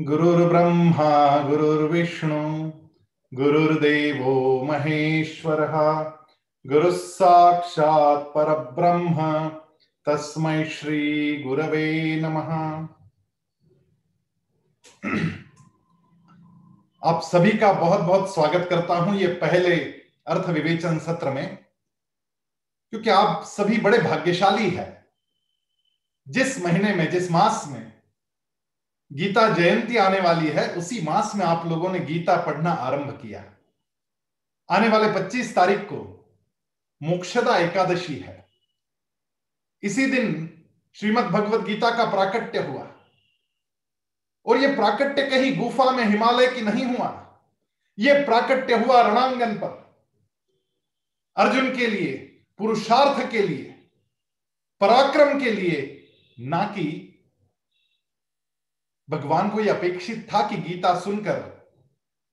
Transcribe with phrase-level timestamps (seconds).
[0.00, 2.72] गुरुर्ब्रह्मा, गुरुर्विष्णु,
[3.32, 5.76] गुरुर्देवो महेश्वरः।
[6.66, 9.48] गुरुः साक्षात् परब्रह्म,
[10.06, 12.52] तस्मै श्री गुरवे नमः।
[17.02, 19.76] आप सभी का बहुत बहुत स्वागत करता हूँ ये पहले
[20.26, 21.58] अर्थ विवेचन सत्र में,
[22.92, 25.06] क्योंकि आप सभी बड़े भाग्यशाली हैं।
[26.28, 27.95] जिस महीने में, जिस मास में
[29.12, 33.54] गीता जयंती आने वाली है, उसी मास में आप लोगों ने गीता पढ़ना आरंभ किया
[34.70, 36.30] आने वाले 25 तारीख को
[37.02, 38.46] मोक्षदा एकादशी है।
[39.82, 40.52] इसी दिन
[40.94, 42.92] श्रीमद भगवत गीता का प्राकट्य हुआ।
[44.46, 47.22] और यह प्राकट्य कहीं गुफा में हिमालय की नहीं हुआ
[47.98, 49.96] यह प्राकट्य हुआ रणांगन पर।
[51.36, 52.14] अर्जुन के लिए,
[52.58, 53.88] पुरुषार्थ के लिए,
[54.80, 56.06] पराक्रम के लिए
[56.40, 57.12] ना कि
[59.08, 61.44] भगवान को यह अपेक्षित था कि गीता सुनकर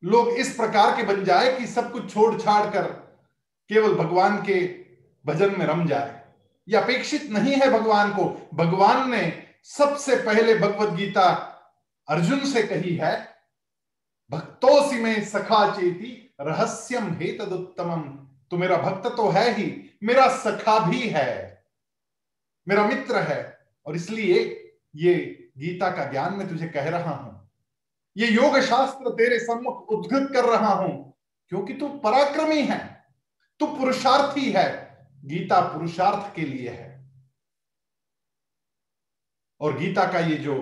[0.04, 2.84] लोग इस प्रकार के बन जाए कि सब कुछ छोड़ छाड़ कर
[3.70, 4.61] केवल भगवान के
[5.25, 6.22] भजन में रम जाए।
[6.67, 9.22] यह अपेक्षित नहीं है भगवान को। भगवान ने
[9.64, 11.30] सबसे पहले भगवत गीता
[12.08, 13.16] अर्जुन से कही है,
[14.31, 18.02] भक्तों में सखा चेती, रहस्यम हे तदुत्तम
[18.52, 21.64] तो मेरा भक्त तो है ही, मेरा सखा भी है,
[22.67, 24.42] मेरा मित्र है, और इसलिए
[24.95, 25.16] ये
[25.58, 27.50] गीता का ज्ञान मैं तुझे कह रहा हूँ।
[28.18, 31.14] ये योग शास्त्र तेरे सम्मुख उद्घृत कर रहा हूँ,
[31.50, 33.08] क्योंकि तू पराक्रमी है,
[33.59, 34.68] तू पुरुषार्थी है,
[35.26, 36.92] गीता पुरुषार्थ के लिए है।
[39.62, 40.56] और गीता का ये जो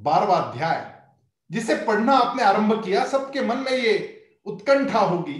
[0.00, 0.92] बारवा अध्याय,
[1.50, 4.10] जिसे पढ़ना आपने आरंभ किया, सबके मन में ये
[4.46, 5.38] उत्कंठा होगी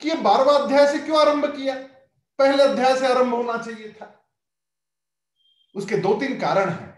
[0.00, 1.74] कि ये बारवा अध्याय से क्यों आरंभ किया?
[2.38, 4.14] पहले अध्याय से आरंभ होना चाहिए था।
[5.74, 6.97] उसके दो तीन कारण हैं।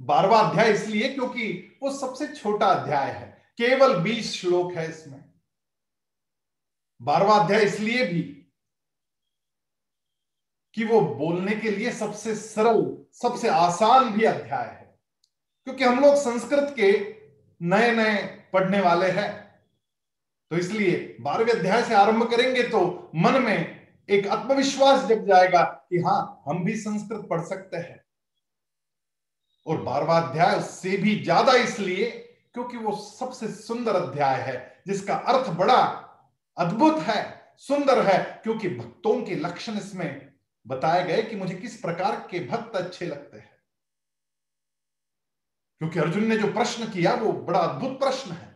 [0.00, 5.24] बारवा अध्याय इसलिए क्योंकि वो सबसे छोटा अध्याय है। केवल बीस श्लोक है इसमें।
[7.02, 8.22] बारवा अध्याय इसलिए भी
[10.74, 15.00] कि वो बोलने के लिए सबसे सरल, सबसे आसान भी अध्याय है।
[15.64, 17.16] क्योंकि हम लोग संस्कृत के
[17.62, 18.22] नए नए
[18.52, 19.60] पढ़ने वाले हैं।
[20.50, 25.98] तो इसलिए बारहवें अध्याय से आरंभ करेंगे तो मन में एक आत्मविश्वास जग जाएगा कि
[25.98, 28.03] हाँ हम भी संस्कृत पढ़ सकते हैं।
[29.66, 32.10] और बारवा अध्याय उससे भी ज़्यादा इसलिए
[32.54, 35.80] क्योंकि वो सबसे सुंदर अध्याय है, जिसका अर्थ बड़ा
[36.56, 40.32] अद्भुत है, सुंदर है, क्योंकि भक्तों के लक्षण इसमें
[40.66, 43.52] बताए गए कि मुझे किस प्रकार के भक्त अच्छे लगते हैं।
[45.78, 48.54] क्योंकि अर्जुन ने जो प्रश्न किया, वो बड़ा अद्भुत प्रश्न है।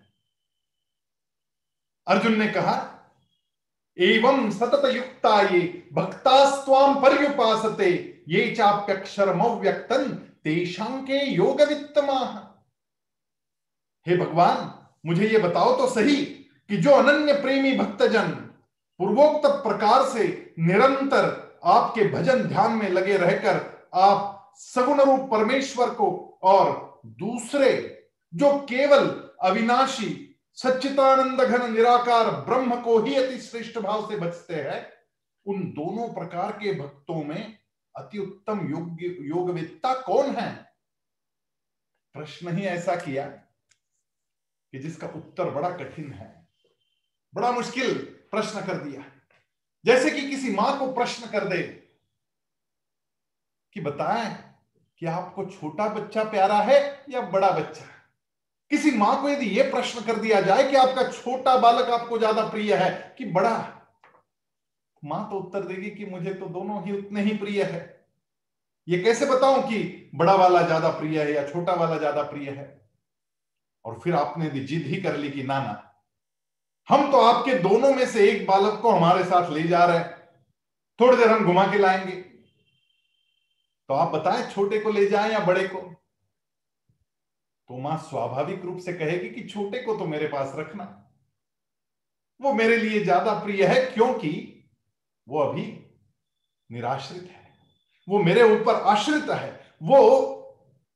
[2.06, 2.76] अर्जुन ने कहा,
[3.98, 7.90] एवं सतत युक्ता ये भक्तास्वाम पर्युपासते,
[8.28, 10.08] ये चाप्यक्षरम व्यक्तन
[10.48, 12.20] तेषांके योग वित्तमा
[14.06, 14.70] हे भगवान,
[15.06, 16.14] मुझे ये बताओ तो सही
[16.70, 18.30] कि जो अनन्य प्रेमी भक्तजन
[19.00, 20.24] पूर्वोक्त प्रकार से
[20.58, 21.26] निरंतर
[21.64, 23.60] आपके भजन ध्यान में लगे रहकर
[23.94, 26.08] आप सगुण रूप परमेश्वर को
[26.42, 27.70] और दूसरे,
[28.34, 29.06] जो केवल
[29.42, 30.10] अविनाशी
[30.58, 34.86] सच्चितानंद घन निराकार ब्रह्म को ही अति श्रेष्ठ भाव से बचते हैं,
[35.46, 37.58] उन दोनों प्रकार के भक्तों में
[37.98, 40.52] अति उत्तम योग योगविदता कौन है?
[42.14, 43.24] प्रश्न ही ऐसा किया
[44.72, 46.46] कि जिसका उत्तर बड़ा कठिन है।
[47.34, 47.94] बड़ा मुश्किल
[48.30, 49.04] प्रश्न कर दिया।
[49.84, 51.62] जैसे कि किसी माँ को प्रश्न कर दे
[53.72, 54.34] कि बताएँ
[54.98, 57.84] कि आपको छोटा बच्चा प्यारा है या बड़ा बच्चा
[58.70, 62.48] किसी माँ को यदि यह प्रश्न कर दिया जाए कि आपका छोटा बालक आपको ज़्यादा
[62.48, 63.77] प्रिय है कि बड़ा
[65.04, 68.06] माँ तो उत्तर देगी कि मुझे तो दोनों ही उतने ही प्रिय है।
[68.88, 72.80] ये कैसे बताऊँ कि बड़ा वाला ज़्यादा प्रिय है या छोटा वाला ज़्यादा प्रिय है?
[73.84, 75.84] और फिर आपने जिद ही कर ली कि ना ना।
[76.88, 80.16] हम तो आपके दोनों में से एक बालक को हमारे साथ ले जा रहे हैं।
[81.00, 82.12] थोड़ी देर हम घुमा के लाएँगे।
[83.88, 85.78] तो आप बताएँ, छोटे को ले जाएँ या बड़े को?
[87.68, 91.14] तो माँ स्वाभाविक रूप से कहेगी कि छोटे को तो मेरे पास रखना।
[92.40, 94.57] वो मेरे लिए ज़्यादा प्रिय है क्योंकि
[95.28, 95.62] वो अभी
[96.72, 97.46] निराश्रित है।
[98.08, 99.98] वो मेरे ऊपर आश्रित है। वो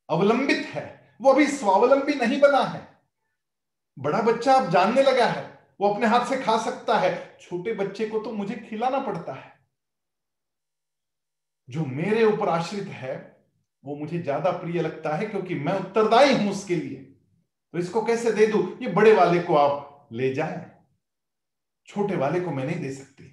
[0.09, 2.89] अवलंबित है। वो अभी स्वावलंबी नहीं बना है।
[3.99, 8.07] बड़ा बच्चा अब जानने लगा है। वो अपने हाथ से खा सकता है। छोटे बच्चे
[8.09, 9.53] को तो मुझे खिलाना पड़ता है।
[11.69, 13.41] जो मेरे ऊपर आश्रित है,
[13.85, 16.99] वो मुझे ज़्यादा प्रिय लगता है क्योंकि मैं उत्तरदायी हूँ उसके लिए।
[17.75, 18.79] तो इसको कैसे दे दू?
[18.83, 20.71] ये बड़े वाले को आप ले जाए।
[21.87, 23.32] छोटे वाले को मैं नहीं दे सकती।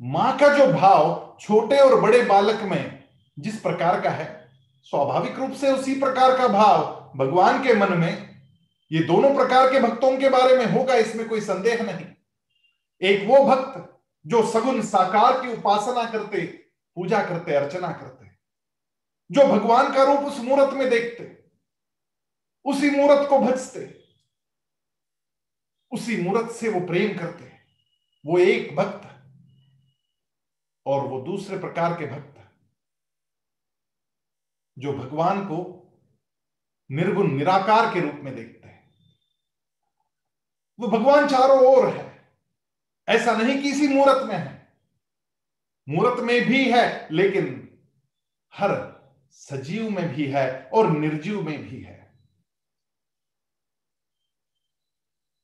[0.00, 3.04] माँ का जो भाव छोटे और बड़े बालक में
[3.36, 4.26] जिस प्रकार का है,
[4.86, 8.40] स्वाभाविक रूप से उसी प्रकार का भाव भगवान के मन में,
[8.90, 12.06] ये दोनों प्रकार के भक्तों के बारे में होगा, इसमें कोई संदेह नहीं।
[13.00, 13.84] एक वो भक्त
[14.24, 16.44] जो सगुन साकार की उपासना करते,
[16.96, 18.30] पूजा करते, अर्चना करते,
[19.30, 21.36] जो भगवान का रूप उस मूर्त में देखते,
[22.64, 23.88] उसी मूर्त को भजते,
[25.92, 27.52] उसी मूर्त से वो प्रेम करते,
[28.24, 29.07] वो एक भक्त
[30.88, 32.38] और वो दूसरे प्रकार के भक्त
[34.78, 35.74] जो भगवान को
[36.90, 38.94] निर्गुण, निराकार के रूप में देखते हैं।
[40.80, 42.34] वो भगवान चारों ओर है।
[43.08, 44.76] ऐसा नहीं कि इसी मूर्त में है।
[45.88, 47.78] मूर्त में भी है, लेकिन
[48.54, 48.98] हर
[49.30, 52.18] सजीव में भी है और निर्जीव में भी है।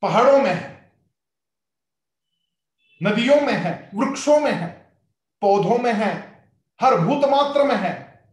[0.02, 0.92] पहाड़ों में है,
[3.02, 4.83] नदियों में है, वृक्षों में है
[5.44, 6.12] पौधों में है,
[6.80, 8.24] हर भूत मात्र में है।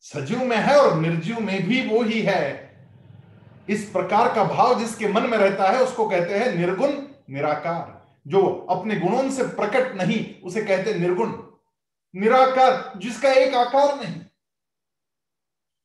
[0.00, 2.70] सजीव में है और निर्जीव में भी वो ही है।
[3.68, 6.88] इस प्रकार का भाव जिसके मन में रहता है, उसको कहते हैं निर्गुण,
[7.30, 11.42] निराकार। जो अपने गुणों से प्रकट नहीं, उसे कहते निर्गुण।
[12.14, 14.20] निराकार, जिसका एक आकार नहीं।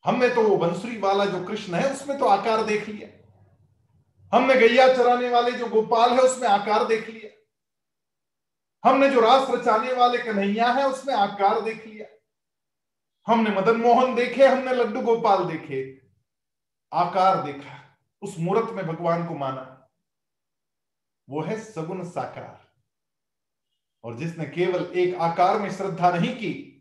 [0.06, 3.10] हमने तो वो बंसुरी वाला जो कृष्ण है, उसमें तो आकार देख लिया।
[4.38, 7.45] हमने गैया चराने वाले जो गोपाल है, उसमें आकार देख लिया।
[8.86, 12.06] हमने जो रास रचाने वाले कन्हैया है उसमें आकार देख लिया।
[13.34, 16.02] हमने मदन मोहन देखे, हमने लड्डू गोपाल देखे।
[16.94, 19.90] आकार देखा, उस मूर्त में भगवान को माना।
[21.30, 22.66] वो है सगुण साकार।
[24.04, 26.72] और जिसने केवल एक आकार में श्रद्धा नहीं की,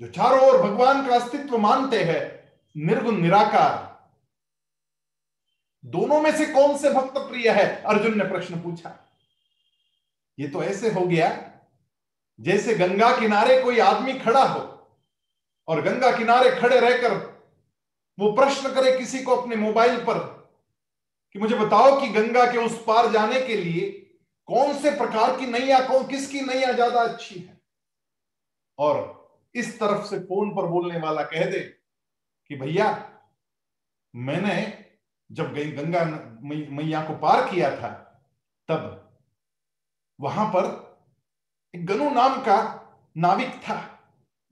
[0.00, 3.92] जो चारों ओर भगवान का अस्तित्व मानते हैं, निर्गुण, निराकार।
[5.84, 7.82] दोनों में से कौन से भक्त प्रिय है?
[7.82, 9.11] अर्जुन ने प्रश्न पूछा।
[10.38, 11.30] ये तो ऐसे हो गया
[12.38, 14.60] जैसे गंगा किनारे कोई आदमी खड़ा हो
[15.68, 17.14] और गंगा किनारे खड़े रहकर
[18.18, 20.18] वो प्रश्न करे किसी को अपने मोबाइल पर
[21.32, 23.90] कि मुझे बताओ कि गंगा के उस पार जाने के लिए
[24.48, 27.60] कौन से प्रकार की नैया, कौन किसकी नैया ज़्यादा अच्छी है?
[28.78, 31.60] और इस तरफ़ से फ़ोन पर बोलने वाला कह दे
[32.50, 32.88] कि भैया,
[34.14, 34.56] मैंने
[35.30, 36.04] जब गंगा
[36.42, 37.88] मैया को पार किया था,
[38.68, 39.01] तब
[40.22, 40.70] वहाँ पर
[41.74, 42.58] गनु नाम का
[43.16, 43.98] नाविक था,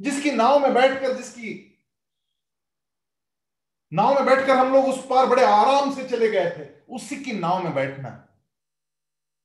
[0.00, 1.66] जिसकी नाव में बैठकर, जिसकी
[3.92, 7.32] नाव में बैठकर हम लोग उस पार बड़े आराम से चले गए थे, उसी की
[7.32, 8.08] नाव में बैठना।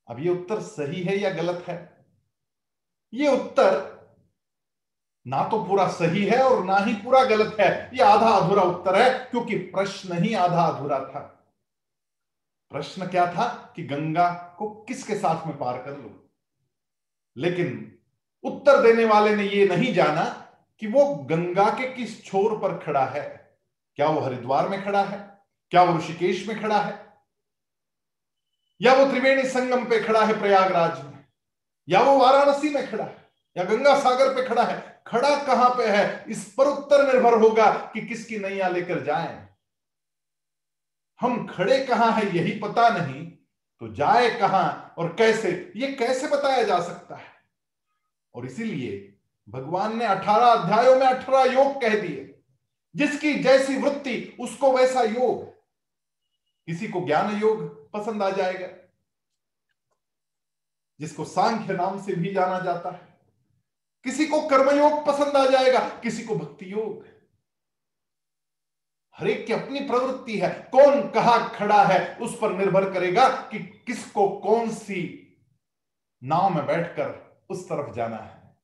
[0.07, 2.05] अब ये उत्तर सही है या गलत है?
[3.13, 3.95] ये उत्तर
[5.27, 8.95] ना तो पूरा सही है और ना ही पूरा गलत है। ये आधा अधूरा उत्तर
[8.95, 11.34] है, क्योंकि प्रश्न ही आधा अधूरा था।
[12.75, 16.29] प्रश्न क्या था कि गंगा को किसके साथ में पार कर लू?
[17.37, 17.99] लेकिन
[18.43, 23.05] उत्तर देने वाले ने यह नहीं जाना कि वो गंगा के किस छोर पर खड़ा
[23.05, 23.57] है।
[23.95, 25.41] क्या वो हरिद्वार में खड़ा है?
[25.69, 27.13] क्या वो ऋषिकेश में खड़ा है?
[28.81, 31.25] या वो त्रिवेणी संगम पे खड़ा है प्रयागराज में?
[31.89, 33.31] या वो वाराणसी में खड़ा है?
[33.57, 35.03] या गंगा सागर पे खड़ा है?
[35.07, 36.25] खड़ा कहाँ पे है?
[36.27, 39.44] इस पर उत्तर निर्भर होगा कि किसकी नैया लेकर जाएँ।
[41.21, 43.31] हम खड़े कहाँ है यही पता नहीं
[43.79, 47.35] तो जाए कहाँ और कैसे, ये कैसे बताया जा सकता है?
[48.33, 49.17] और इसीलिए
[49.49, 52.39] भगवान ने अठारह अध्यायों में अठारह योग कह दिए।
[52.95, 55.45] जिसकी जैसी वृत्ति, उसको वैसा योग।
[56.65, 58.67] किसी को ज्ञान योग पसंद आ जाएगा।
[60.99, 63.17] जिसको सांख्य नाम से भी जाना जाता है।
[64.03, 67.14] किसी को कर्मयोग पसंद आ जाएगा, किसी को भक्ति योग।
[69.23, 74.39] एक की अपनी प्रवृत्ति है। कौन कहा खड़ा है, उस पर निर्भर करेगा कि किसको
[74.39, 75.21] कौन सी
[76.23, 78.57] नाव में बैठकर उस तरफ़ जाना है।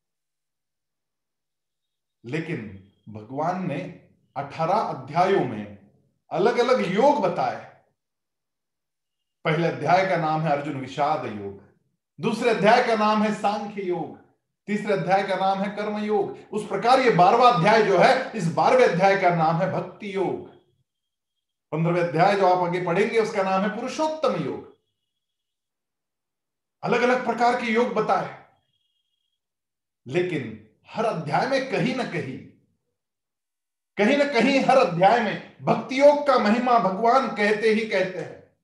[2.26, 5.90] लेकिन भगवान ने अठारह अध्यायों में
[6.32, 7.72] अलग अलग योग बताए।
[9.46, 11.64] पहले अध्याय का नाम है अर्जुन विषाद योग,
[12.22, 14.31] दूसरे अध्याय का नाम है सांख्य योग।
[14.72, 18.54] तीसरे अध्याय का नाम है कर्म योग उस प्रकार ये बारवा अध्याय जो है, इस
[18.54, 20.50] बारहवें अध्याय का नाम है भक्ति योग।
[21.72, 24.78] पंद्रहवें अध्याय जो आप आगे पढ़ेंगे, उसका नाम है पुरुषोत्तम योग।
[26.84, 28.46] अलग अलग प्रकार के योग बताए।
[30.08, 32.38] लेकिन हर अध्याय में कहीं ना कहीं
[33.98, 38.58] कहीं ना कहीं हर अध्याय में भक्ति योग का महिमा भगवान कहते ही कहते हैं।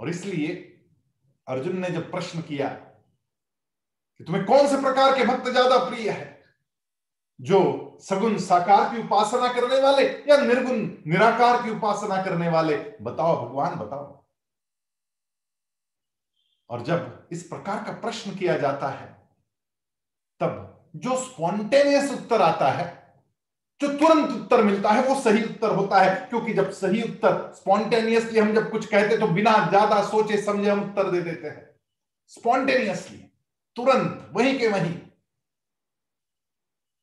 [0.00, 0.78] और इसलिए
[1.48, 2.91] अर्जुन ने जब प्रश्न किया
[4.22, 6.40] कि तुम्हें कौन से प्रकार के भक्त ज़्यादा प्रिय है?
[7.40, 10.76] जो सगुण साकार की उपासना करने वाले या निर्गुण
[11.06, 12.76] निराकार की उपासना करने वाले?
[13.02, 14.20] बताओ भगवान, बताओ।
[16.70, 19.06] और जब इस प्रकार का प्रश्न किया जाता है,
[20.40, 22.86] तब जो स्पॉन्टेनियस उत्तर आता है,
[23.80, 28.38] जो तुरंत उत्तर मिलता है, वो सही उत्तर होता है। क्योंकि जब सही उत्तर स्पॉन्टेनियसली
[28.38, 31.68] हम जब कुछ कहते तो बिना ज़्यादा सोचे समझे हम उत्तर दे देते हैं।
[32.32, 33.31] स्पॉन्टेनियसली।
[33.76, 34.94] तुरंत, वहीं के वहीं।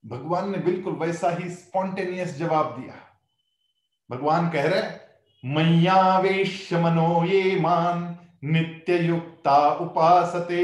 [0.06, 2.96] भगवान ने बिल्कुल वैसा ही स्पॉन्टेनियस जवाब दिया।
[4.12, 10.64] भगवान कह रहे मैयावेश मनो ये मान नित्य युक्ता उपासते,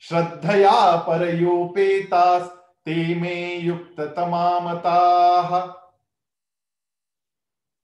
[0.00, 2.42] श्रद्धया परयोपेतास,
[2.86, 4.98] ते में युक्त तमामता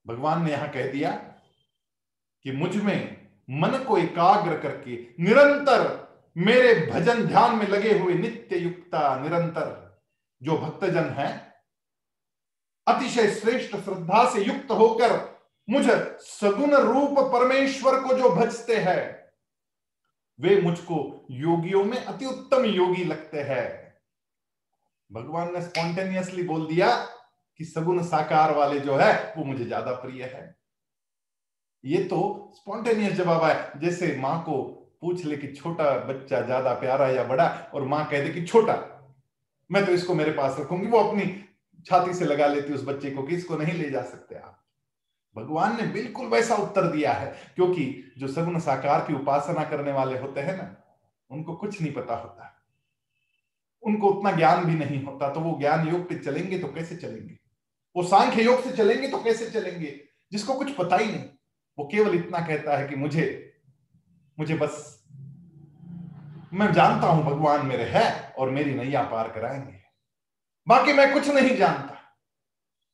[0.06, 1.10] भगवान ने यहाँ कह दिया
[2.44, 6.01] कि मुझमें मन को एकाग्र करके निरंतर
[6.36, 9.70] मेरे भजन ध्यान में लगे हुए नित्य युक्ता निरंतर
[10.42, 11.28] जो भक्तजन है,
[12.86, 15.20] अतिशय श्रेष्ठ श्रद्धा से युक्त होकर
[15.68, 15.84] मुझ
[16.20, 19.32] सगुण रूप परमेश्वर को जो भजते हैं,
[20.38, 23.68] वे मुझको योगियों में अति उत्तम योगी लगते हैं।
[25.10, 26.94] भगवान ने स्पॉन्टेनियसली बोल दिया
[27.60, 30.54] कि सगुण साकार वाले जो है, वो मुझे ज़्यादा प्रिय है।
[31.84, 37.08] ये तो स्पॉन्टेनियस जवाब है जैसे माँ को पूछ ले कि छोटा बच्चा ज़्यादा प्यारा
[37.08, 38.74] या बड़ा, और माँ कह दे कि छोटा।
[39.70, 41.24] मैं तो इसको मेरे पास रखूँगी, वो अपनी
[41.86, 44.58] छाती से लगा लेती उस बच्चे को कि इसको नहीं ले जा सकते आप।
[45.36, 50.18] भगवान ने बिल्कुल वैसा उत्तर दिया है, क्योंकि जो सगुण साकार की उपासना करने वाले
[50.18, 50.74] होते हैं ना,
[51.30, 52.48] उनको कुछ नहीं पता होता।
[53.82, 57.38] उनको उतना ज्ञान भी नहीं होता तो वो ज्ञान योग पे चलेंगे तो कैसे चलेंगे?
[57.96, 59.94] वो सांख्य योग से चलेंगे तो कैसे चलेंगे?
[60.32, 61.24] जिसको कुछ पता ही नहीं,
[61.78, 63.24] वो केवल इतना कहता है कि मुझे
[64.42, 65.04] मुझे बस,
[66.52, 69.80] मैं जानता हूँ भगवान मेरे है और मेरी नैया पार कराएँगे।
[70.66, 71.98] बाकी मैं कुछ नहीं जानता।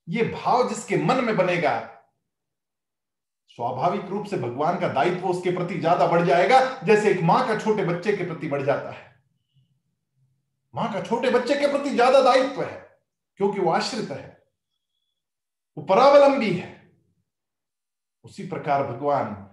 [0.08, 1.78] ये भाव जिसके मन में बनेगा,
[3.50, 7.58] स्वाभाविक रूप से भगवान का दायित्व उसके प्रति ज़्यादा बढ़ जाएगा, जैसे एक माँ का
[7.58, 9.06] छोटे बच्चे के प्रति बढ़ जाता है।
[10.74, 12.76] माँ का छोटे बच्चे के प्रति ज़्यादा दायित्व है,
[13.40, 14.36] क्योंकि वो आश्रित है।
[15.76, 16.76] वो परावलंबी है।
[18.24, 19.44] उसी प्रकार भगवान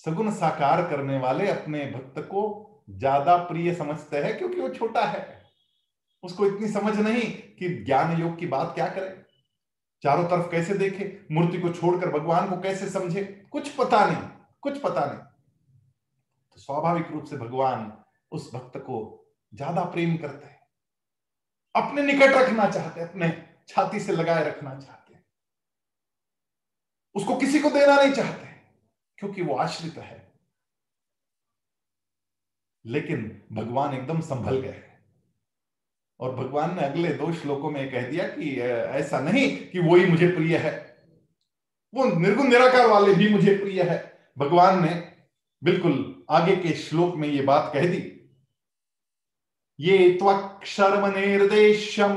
[0.00, 2.44] सगुण साकार करने वाले अपने भक्त को
[2.90, 5.42] ज़्यादा प्रिय समझते हैं क्योंकि वो छोटा है।
[6.24, 7.22] उसको इतनी समझ नहीं
[7.58, 9.20] कि ज्ञान योग की बात क्या करे।
[10.02, 13.22] चारों तरफ़ कैसे देखे, मूर्ति को छोड़कर भगवान को कैसे समझे,
[13.52, 14.22] कुछ पता नहीं,
[14.62, 15.18] कुछ पता नहीं।
[16.52, 17.92] तो स्वाभाविक रूप से भगवान
[18.32, 18.98] उस भक्त को
[19.52, 20.60] ज़्यादा प्रेम करते हैं।
[21.74, 23.30] अपने निकट रखना चाहते हैं, अपने
[23.68, 25.24] छाती से लगाए रखना चाहते हैं।
[27.14, 28.51] उसको किसी को देना नहीं चाहते।
[29.22, 30.32] क्योंकि वो आश्रित है।
[32.86, 34.82] लेकिन भगवान एकदम संभल गए।
[36.20, 40.06] और भगवान ने अगले दो श्लोकों में कह दिया कि ऐसा नहीं कि वो ही
[40.06, 41.04] मुझे प्रिय है।
[41.94, 45.16] वो निर्गुण निराकार वाले भी मुझे प्रिय है। भगवान ने
[45.64, 48.30] बिल्कुल आगे के श्लोक में ये बात कह दी।
[49.80, 52.14] ये त्वक्षर्म निर्देशम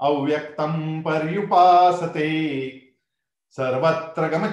[0.00, 2.70] अव्यक्तम पर्युपासते।
[3.50, 4.50] सर्वत्र गम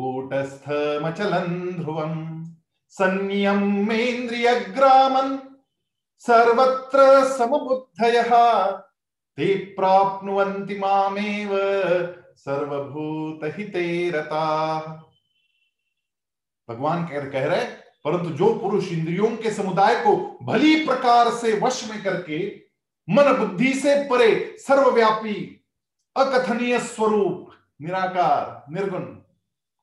[0.00, 2.44] चिंत्यंच कूटस्थमचलन ध्रुवम
[2.88, 5.38] संयमेन्द्रियग्रामन्
[6.18, 8.30] सर्वत्र समबुद्धयः।
[9.36, 11.50] ते प्राप्नुवन्ति मामेव।
[12.36, 14.80] सर्वभूतहिते रताः
[16.68, 17.64] भगवान कह, कह रहे
[18.04, 22.62] परंतु जो पुरुष इंद्रियों के समुदाय को भली प्रकार से वश में करके
[23.10, 25.62] मन बुद्धि से परे सर्वव्यापी
[26.16, 27.50] अकथनीय स्वरूप
[27.82, 29.23] निराकार निर्गुण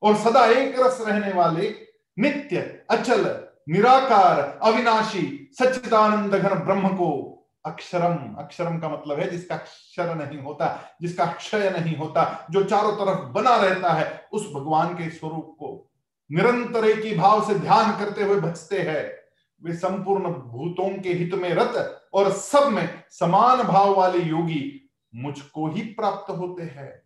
[0.02, 1.74] और सदा एक रस रहने वाले
[2.18, 7.28] नित्य, अचल, निराकार, अविनाशी, सच्चिदानंद घन ब्रह्म को
[7.66, 12.92] अक्षरम अक्षरम का मतलब है जिसका अक्षर नहीं होता, जिसका क्षय नहीं होता, जो चारों
[12.92, 15.90] तरफ़ बना रहता है, उस भगवान के स्वरूप को
[16.32, 19.22] निरंतर एक ही भाव से ध्यान करते हुए भजते हैं।
[19.64, 25.68] वे संपूर्ण भूतों के हित में रत और सब में समान भाव वाले योगी मुझको
[25.68, 27.01] ही प्राप्त होते हैं।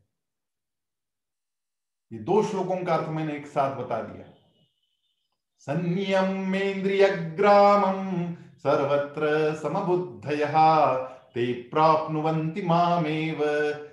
[2.13, 4.25] ये दो श्लोकों का अर्थ मैंने एक साथ बता दिया।
[5.59, 13.39] संयमेन्द्रियग्रामम् सर्वत्र समबुद्धयः, ते प्राप्नुवन्ति मामेव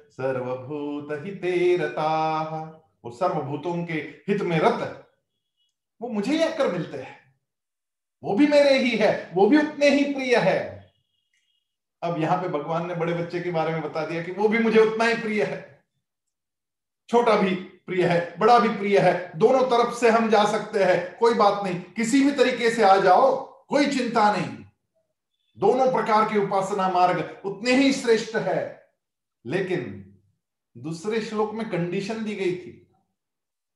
[0.10, 5.08] सर्वभूतहिते रताः वो सर्वभूतों के हित में रत
[6.01, 7.20] वो मुझे ही आकर मिलते हैं।
[8.24, 10.91] वो भी मेरे ही है। वो भी उतने ही प्रिय है।
[12.03, 14.60] अब यहाँ पे भगवान ने बड़े बच्चे के बारे में बता दिया कि वो भी
[14.60, 15.84] मुझे उतना ही प्रिय है।
[17.10, 21.18] छोटा भी प्रिय है, बड़ा भी प्रिय है। दोनों तरफ़ से हम जा सकते हैं,
[21.18, 24.66] कोई बात नहीं। किसी भी तरीके से आ जाओ, कोई चिंता नहीं।
[25.58, 28.90] दोनों प्रकार के उपासना मार्ग उतने ही श्रेष्ठ है।
[29.46, 30.13] लेकिन
[30.78, 32.92] दूसरे श्लोक में कंडीशन दी गई थी।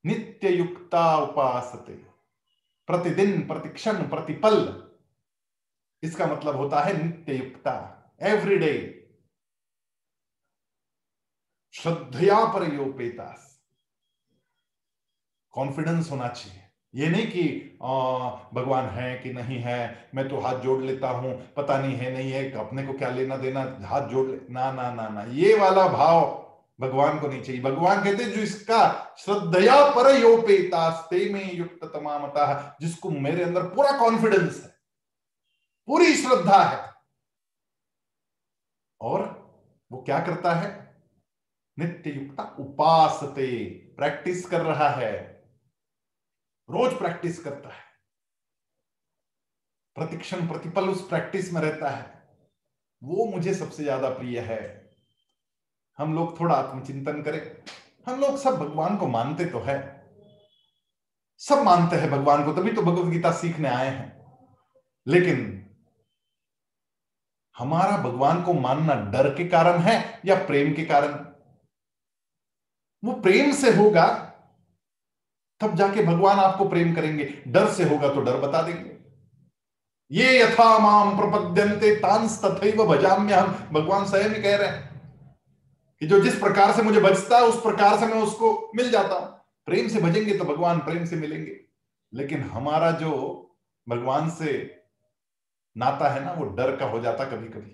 [0.05, 1.93] नित्य युक्ता उपासते,
[2.87, 4.87] प्रतिदिन, प्रतिक्षण, प्रतिपल।
[6.03, 8.93] इसका मतलब होता है नित्य युक्ता एवरीडे
[11.73, 13.46] श्रद्धया पर योपेतास।
[15.57, 17.43] कॉन्फिडेंस होना चाहिए। ये नहीं कि
[18.53, 22.31] भगवान है कि नहीं है, मैं तो हाथ जोड़ लेता हूँ, पता नहीं है नहीं
[22.31, 25.87] है, अपने को क्या लेना देना, हाथ जोड़ ले ना ना ना ना। ये वाला
[25.89, 26.19] भाव
[26.79, 33.09] भगवान को नहीं चाहिए। भगवान कहते जो इसका श्रद्धया पर योपेतास्ते में युक्त तमामता जिसको
[33.11, 34.69] मेरे अंदर पूरा कॉन्फिडेंस है,
[35.87, 36.79] पूरी श्रद्धा है,
[39.01, 39.21] और
[39.91, 40.69] वो क्या करता है?
[41.77, 43.63] नित्य युक्ता उपासते
[43.97, 45.36] प्रैक्टिस कर रहा है।
[46.69, 47.85] रोज प्रैक्टिस करता है।
[49.97, 52.05] प्रतिक्षण, प्रतिपल उस प्रैक्टिस में रहता है।
[53.01, 54.89] वो मुझे सबसे ज़्यादा प्रिय है।
[55.99, 57.63] हम लोग थोड़ा आत्मचिंतन करें।
[58.07, 59.77] हम लोग सब भगवान को मानते तो है।
[61.41, 64.15] सब मानते हैं भगवान को, तभी तो भगवत गीता सीखने आए हैं।
[65.07, 65.65] लेकिन
[67.55, 71.13] हमारा भगवान को मानना डर के कारण है या प्रेम के कारण?
[73.03, 74.26] वो प्रेम से होगा
[75.61, 78.95] तब जाके भगवान आपको प्रेम करेंगे। डर से होगा तो डर बता देंगे।
[80.11, 84.85] ये यथा माम प्रपद्यंते तांस तथैव भजाम्य हम भगवान स्वयं ही कह रहे हैं
[86.01, 89.15] कि जो जिस प्रकार से मुझे बचता है, उस प्रकार से मैं उसको मिल जाता
[89.15, 89.27] हूँ।
[89.67, 91.59] प्रेम से भजेंगे तो भगवान प्रेम से मिलेंगे।
[92.13, 93.11] लेकिन हमारा जो
[93.87, 94.51] भगवान से
[95.75, 97.73] नाता है ना, वो डर का हो जाता कभी कभी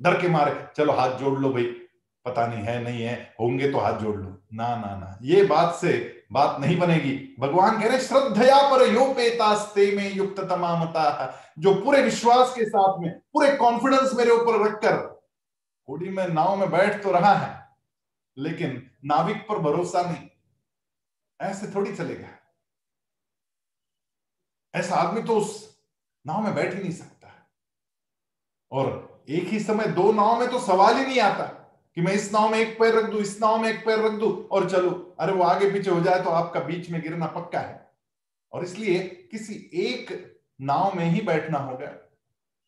[0.00, 1.74] डर के मारे, चलो हाथ जोड़ लो भाई।
[2.24, 5.74] पता नहीं है नहीं है, होंगे तो हाथ जोड़ लो। ना ना ना। ये बात
[5.74, 11.74] से बात नहीं बनेगी। भगवान कह रहे श्रद्धया पर यो पेतास्ते में युक्त तमामता जो
[11.74, 14.94] पूरे विश्वास के साथ में, पूरे कॉन्फिडेंस मेरे ऊपर रखकर,
[15.88, 17.68] होड़ी में, नाव में बैठ तो रहा है,
[18.38, 20.28] लेकिन नाविक पर भरोसा नहीं।
[21.40, 22.28] ऐसे थोड़ी चलेगा।
[24.74, 25.80] ऐसा आदमी तो उस
[26.26, 27.28] नाव में बैठ ही नहीं सकता।
[28.72, 31.56] और एक ही समय दो नाव में तो सवाल ही नहीं आता।
[31.96, 34.12] कि मैं इस नाव में एक पैर रख दू, इस नाव में एक पैर रख
[34.12, 37.60] दू और चलो। अरे वो आगे पीछे हो जाए तो आपका बीच में गिरना पक्का
[37.60, 37.88] है।
[38.52, 38.98] और इसलिए
[39.30, 40.12] किसी एक
[40.60, 41.92] नाव में ही बैठना होगा।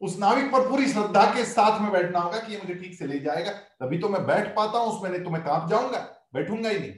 [0.00, 3.06] उस नाविक पर पूरी श्रद्धा के साथ में बैठना होगा कि ये मुझे ठीक से
[3.06, 5.98] ले जाएगा। तभी तो मैं बैठ पाता हूँ, उसमें नहीं तो मैं काँप जाऊँगा।
[6.34, 6.92] बैठूँगा ही नहीं।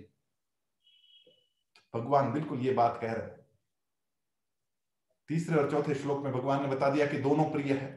[1.94, 3.42] भगवान बिल्कुल ये बात कह रहे
[5.28, 7.88] तीसरे और चौथे श्लोक में भगवान ने बता दिया कि दोनों प्रिय है।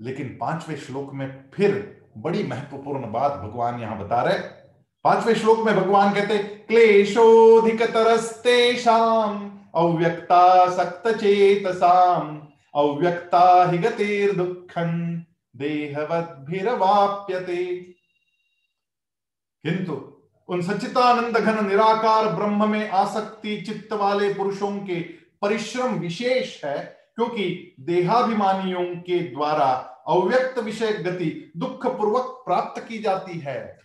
[0.00, 4.38] लेकिन पाँचवें श्लोक में फिर बड़ी महत्वपूर्ण बात भगवान यहाँ बता रहे
[5.04, 12.36] पाँचवें श्लोक में भगवान कहते क्लेशोधिक तरस्तेषाम अव्यक्ता सक्त चेतसाम
[12.76, 15.18] अव्यक्ता हि गतिर्दुःखं
[15.54, 17.64] देहवद्भिरवाप्यते।
[19.64, 19.92] किंतु
[20.48, 25.00] उन सचितानंद घन निराकार ब्रह्म में आसक्ति चित्त वाले पुरुषों के
[25.42, 26.78] परिश्रम विशेष है,
[27.16, 29.72] क्योंकि देहाभिमानियों के द्वारा
[30.08, 33.78] अव्यक्त विषय गति दुख पूर्वक प्राप्त की जाती है।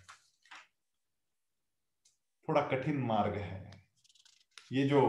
[2.48, 3.72] थोड़ा कठिन मार्ग है।
[4.72, 5.02] ये जो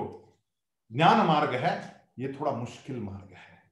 [0.90, 3.62] ज्ञान मार्ग है, ये थोड़ा मुश्किल मार्ग है।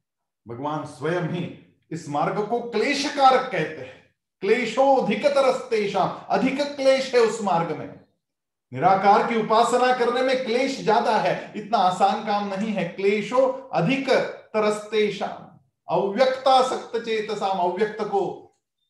[0.47, 1.45] भगवान स्वयं ही
[1.91, 4.01] इस मार्ग को क्लेश कारक कहते हैं।
[4.43, 7.87] क्लेशोधिक तरस्तेशा अधिक क्लेश है उस मार्ग में।
[8.73, 14.11] निराकार की उपासना करने में क्लेश ज़्यादा है, इतना आसान काम नहीं है। क्लेशो अधिक
[14.11, 15.52] तरस्तेशा
[15.93, 18.23] अव्यक्ता सक्त चेतसाम, अव्यक्त को।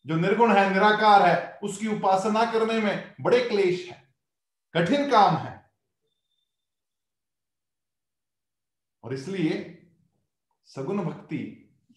[0.05, 4.03] जो निर्गुण है, निराकार है, उसकी उपासना करने में बड़े क्लेश है,
[4.75, 5.61] कठिन काम है।
[9.05, 9.79] और इसलिए
[10.69, 11.39] सगुण भक्ति,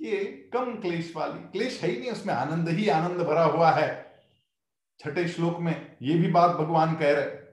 [0.02, 3.90] ये कम क्लेश वाली, क्लेश है ही नहीं, उसमें आनंद ही आनंद भरा हुआ है।
[5.00, 7.44] छठे श्लोक में ये भी बात भगवान कह रहे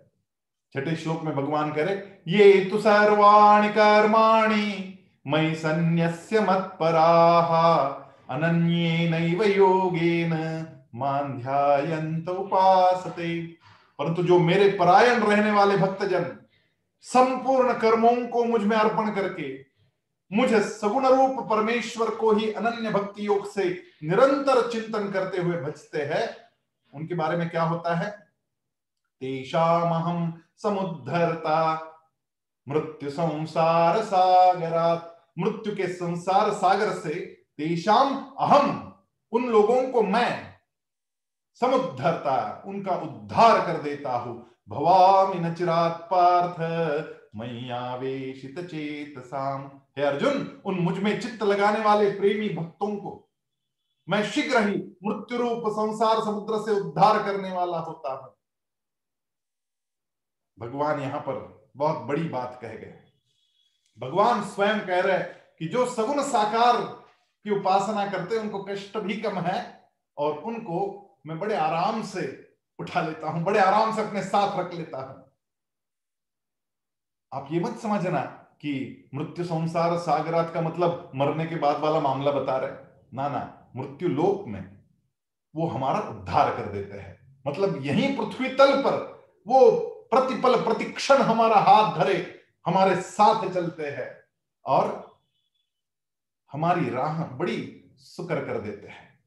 [0.75, 1.97] छठे श्लोक में भगवान कह रहे
[2.29, 4.92] ये तो सर्वाणी कर्माणि
[5.27, 7.79] मई संन्यस्य मत्पराः।
[8.31, 10.33] अनन्येनैव योगेन
[12.29, 13.47] उपासते।
[13.99, 16.37] परंतु जो मेरे परायण रहने वाले भक्तजन,
[17.01, 19.73] संपूर्ण कर्मों को मुझमें अर्पण करके,
[20.33, 26.03] मुझे सगुण रूप परमेश्वर को ही अनन्य भक्ति योग से निरंतर चिंतन करते हुए भजते
[26.03, 26.37] हैं,
[26.95, 28.11] उनके बारे में क्या होता है?
[29.21, 31.89] तेषाम समुद्धरता
[32.69, 37.15] मृत्यु संसार सागरात। मृत्यु के संसार सागर से
[37.59, 38.71] तेषाम अहम
[39.33, 40.31] उन लोगों को मैं
[41.61, 44.35] समुद्धरता, उनका उद्धार कर देता हूँ।
[44.69, 46.61] भवामी नचिरात पार्थ
[47.37, 53.19] मैयावेशित चेतसाम हे अर्जुन, उन मुझमें चित्त लगाने वाले प्रेमी भक्तों को
[54.09, 58.35] मैं शीघ्र ही मृत्यु रूप संसार समुद्र से उद्धार करने वाला होता हूँ।
[60.59, 61.41] भगवान यहाँ पर
[61.77, 63.12] बहुत बड़ी बात कह गए
[63.99, 68.97] भगवान स्वयं कह रहे हैं कि जो सगुण साकार की उपासना करते हैं, उनको कष्ट
[68.99, 69.59] भी कम है
[70.17, 70.79] और उनको
[71.27, 72.23] मैं बड़े आराम से
[72.79, 75.21] उठा लेता हूँ, बड़े आराम से अपने साथ रख लेता हूँ।
[77.33, 78.21] आप ये मत समझना
[78.61, 78.73] कि
[79.15, 84.09] मृत्यु संसार सागरात का मतलब मरने के बाद वाला मामला बता रहे ना ना, मृत्यु
[84.09, 84.65] लोक में
[85.55, 89.01] वो हमारा उद्धार कर देते हैं। मतलब यही पृथ्वी तल पर
[89.47, 89.71] वो
[90.11, 92.15] प्रतिपल, प्रतिक्षण हमारा हाथ धरे
[92.67, 94.25] हमारे साथ चलते हैं
[94.67, 95.13] और
[96.53, 99.25] हमारी राह बड़ी सुकर कर देते हैं।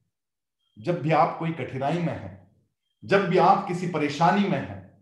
[0.78, 2.56] जब भी आप कोई कठिनाई में हैं,
[3.04, 4.98] जब भी आप किसी परेशानी में हैं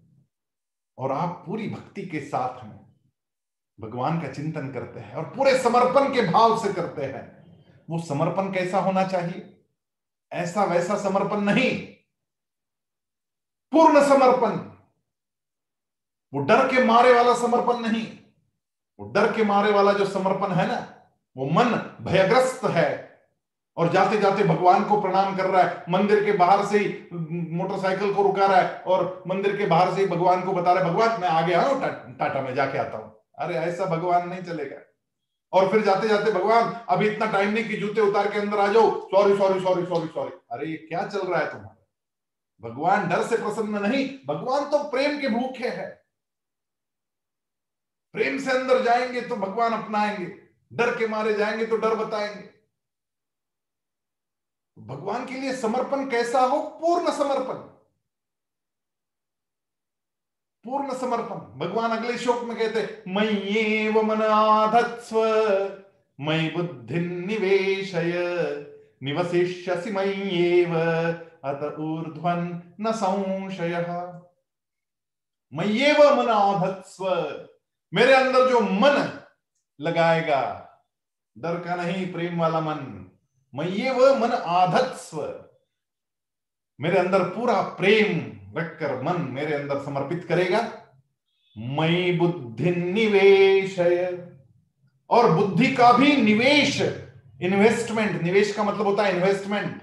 [0.98, 2.84] और आप पूरी भक्ति के साथ में
[3.80, 7.44] भगवान का चिंतन करते हैं और पूरे समर्पण के भाव से करते हैं,
[7.90, 9.64] वो समर्पण कैसा होना चाहिए?
[10.32, 11.94] ऐसा वैसा समर्पण नहीं।
[13.72, 14.56] पूर्ण समर्पण।
[16.34, 18.23] वो डर के मारे वाला समर्पण नहीं।
[18.98, 20.78] वो डर के मारे वाला जो समर्पण है ना
[21.36, 22.92] वो मन भयग्रस्त है।
[23.76, 26.86] और जाते जाते भगवान को प्रणाम कर रहा है मंदिर के बाहर से ही
[27.52, 30.84] मोटरसाइकिल को रुका रहा है और मंदिर के बाहर से ही भगवान को बता रहा
[30.84, 34.42] है भगवान मैं आगे आया टा, टाटा में जाके आता हूँ। अरे ऐसा भगवान नहीं
[34.42, 34.76] चलेगा।
[35.52, 38.66] और फिर जाते जाते भगवान अभी इतना टाइम नहीं कि जूते उतार के अंदर आ
[38.68, 41.70] जाओ। Sorry sorry sorry sorry sorry अरे ये क्या चल रहा है तुम्हारा?
[42.60, 45.88] भगवान डर से प्रसन्न नहीं भगवान तो प्रेम के भूखे है।
[48.14, 50.26] प्रेम से अंदर जाएँगे तो भगवान अपनाएँगे,
[50.72, 52.52] डर के मारे जाएँगे तो डर बताएँगे।
[54.78, 56.60] भगवान के लिए समर्पण कैसा हो?
[56.80, 57.54] पूर्ण समर्पण।
[60.64, 65.18] पूर्ण समर्पण। भगवान अगले श्लोक में कहते मय्ये मन आधत्स्व
[66.18, 68.12] मई बुद्धि निवेशय
[69.02, 70.74] निवसिष्यसि मय्येव
[71.44, 72.38] अत ऊर्ध्वन
[72.80, 73.74] न संशय।
[75.52, 77.06] मई मय्येव मन आधत्स्व
[77.94, 79.18] मेरे अंदर जो मन
[79.80, 80.42] लगाएगा,
[81.36, 83.10] डर का नहीं, प्रेम वाला मन,
[83.54, 85.20] मैं ये वह मन आधत्स्व
[86.80, 90.60] मेरे अंदर पूरा प्रेम रखकर मन मेरे अंदर समर्पित करेगा।
[91.56, 93.78] मई बुद्धि निवेश
[95.10, 99.82] और बुद्धि का भी निवेश इन्वेस्टमेंट निवेश का मतलब होता है इन्वेस्टमेंट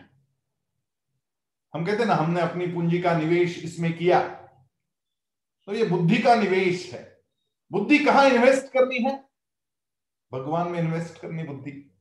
[1.74, 4.20] हम कहते हैं ना, हमने अपनी पूंजी का निवेश इसमें किया।
[5.68, 7.11] तो ये बुद्धि का निवेश है।
[7.72, 9.30] बुद्धि कहाँ इन्वेस्ट करनी है?
[10.32, 11.92] भगवान में इन्वेस्ट करनी बुद्धि।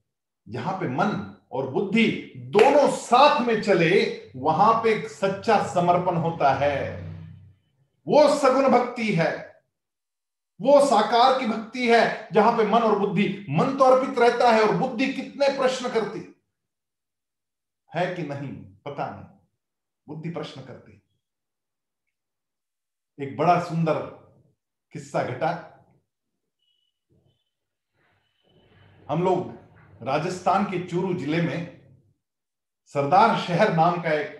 [0.48, 7.10] जहाँ पे मन और बुद्धि दोनों साथ में चले, वहाँ पे सच्चा समर्पण होता है।
[8.06, 9.62] वो सगुण भक्ति है।
[10.60, 14.62] वो साकार की भक्ति है, जहाँ पे मन और बुद्धि, मन तो अर्पित रहता है
[14.62, 16.42] और बुद्धि कितने प्रश्न करती?
[17.94, 18.52] है कि नहीं?
[18.56, 19.38] पता नहीं।
[20.08, 21.02] बुद्धि प्रश्न करती।
[23.24, 24.19] एक बड़ा सुंदर
[24.94, 25.48] किस्सा घटा।
[29.08, 31.80] हम लोग राजस्थान के चूरू ज़िले में
[32.94, 34.38] सरदार शहर नाम का एक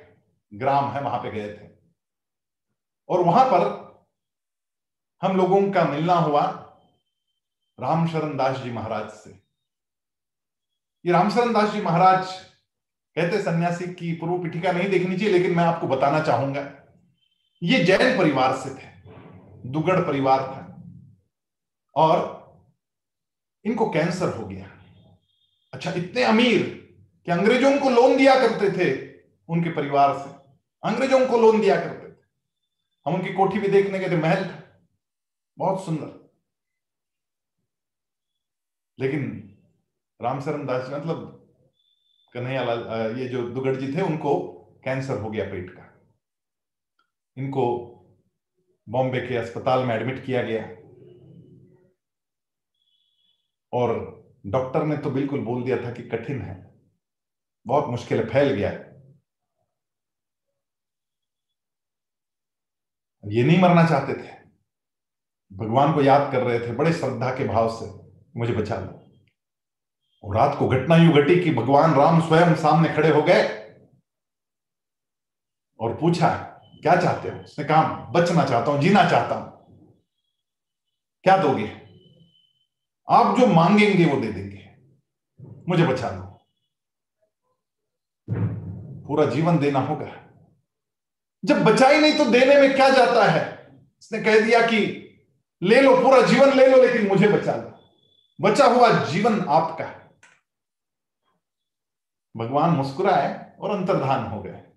[0.53, 1.69] ग्राम है, वहाँ पे गए थे।
[3.09, 3.69] और वहाँ पर
[5.23, 6.43] हम लोगों का मिलना हुआ
[7.79, 9.31] रामशरण दास जी महाराज से।
[11.05, 12.27] ये रामशरण दास जी महाराज
[13.17, 16.61] कहते सन्यासी की पूर्व पीठिका नहीं देखनी चाहिए, लेकिन मैं आपको बताना चाहूँगा,
[17.63, 18.89] ये जैन परिवार से थे।
[19.67, 20.67] दुगड़ परिवार था।
[21.95, 22.41] और
[23.65, 24.67] इनको कैंसर हो गया।
[25.73, 26.63] अच्छा इतने अमीर
[27.27, 30.31] कि अंग्रेज़ों को लोन दिया करते थे उनके परिवार से।
[30.89, 32.17] अंग्रेज़ों को लोन दिया करते थे।
[33.07, 34.81] हम उनकी कोठी भी देखने गए थे, महल था।
[35.59, 36.31] बहुत सुंदर।
[38.99, 39.47] लेकिन
[40.23, 41.37] रामशरण दास जी मतलब
[42.33, 44.41] कन्हैया लाल ये जो दुगड़ जी थे, उनको
[44.85, 46.13] कैंसर हो गया पेट का।
[47.37, 47.90] इनको
[48.89, 50.63] बॉम्बे के अस्पताल में एडमिट किया गया।
[53.73, 53.93] और
[54.47, 56.57] डॉक्टर ने तो बिल्कुल बोल दिया था कि कठिन है।
[57.67, 58.71] बहुत मुश्किल फैल गया
[63.25, 64.33] ये नहीं मरना चाहते थे।
[65.53, 67.87] भगवान को याद कर रहे थे, बड़े श्रद्धा के भाव से,
[68.39, 68.97] मुझे बचा लो।
[70.25, 73.43] और रात को घटना यू घटी कि भगवान राम स्वयं सामने खड़े हो गए
[75.81, 76.31] और पूछा
[76.83, 77.39] क्या चाहते हो?
[77.39, 79.51] उसने कहा बचना चाहता हूँ, जीना चाहता हूँ।
[81.23, 81.83] क्या दोगे?
[83.11, 84.71] आप जो मांगेंगे, वो दे देंगे।
[85.69, 86.47] मुझे बचा लो।
[89.07, 90.13] पूरा जीवन देना होगा।
[91.45, 93.73] जब बचा ही नहीं तो देने में क्या जाता है?
[93.99, 94.97] उसने कह दिया कि
[95.63, 97.71] ले लो, पूरा जीवन ले लो, लेकिन मुझे बचा लो।
[98.41, 100.13] बचा हुआ जीवन आपका
[102.37, 104.70] भगवान मुस्कुराए और अंतर्धान हो गए।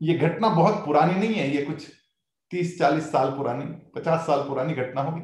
[0.00, 1.86] ये घटना बहुत पुरानी नहीं है, ये कुछ
[2.52, 5.20] तीस, चालीस साल पुरानी, पचास साल पुरानी घटना होगी।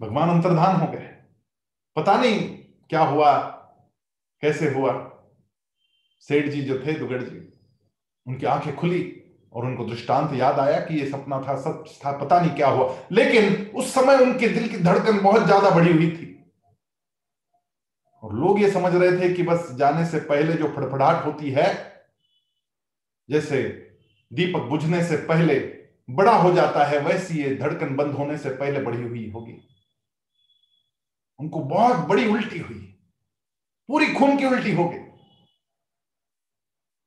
[0.00, 1.08] भगवान अंतर्धान हो गए।
[1.96, 2.38] पता नहीं
[2.90, 3.32] क्या हुआ,
[4.42, 4.92] कैसे हुआ।
[6.28, 7.38] सेठ जी जो थे, दुगड़ जी,
[8.26, 9.02] उनकी आँखें खुली
[9.52, 12.94] और उनको दृष्टांत याद आया कि ये सपना था, सच था, पता नहीं क्या हुआ।
[13.12, 16.31] लेकिन उस समय उनके दिल की धड़कन बहुत ज़्यादा बढ़ी हुई थी।
[18.32, 21.92] लोग ये समझ रहे थे कि बस जाने से पहले जो फड़फड़ाहट होती है,
[23.30, 23.62] जैसे
[24.32, 28.80] दीपक बुझने से पहले बड़ा हो जाता है, वैसी ये धड़कन बंद होने से पहले
[28.80, 29.68] बढ़ी हुई होगी।
[31.38, 32.98] उनको बहुत बड़ी उल्टी हुई।
[33.88, 34.98] पूरी खून की उल्टी हो गई।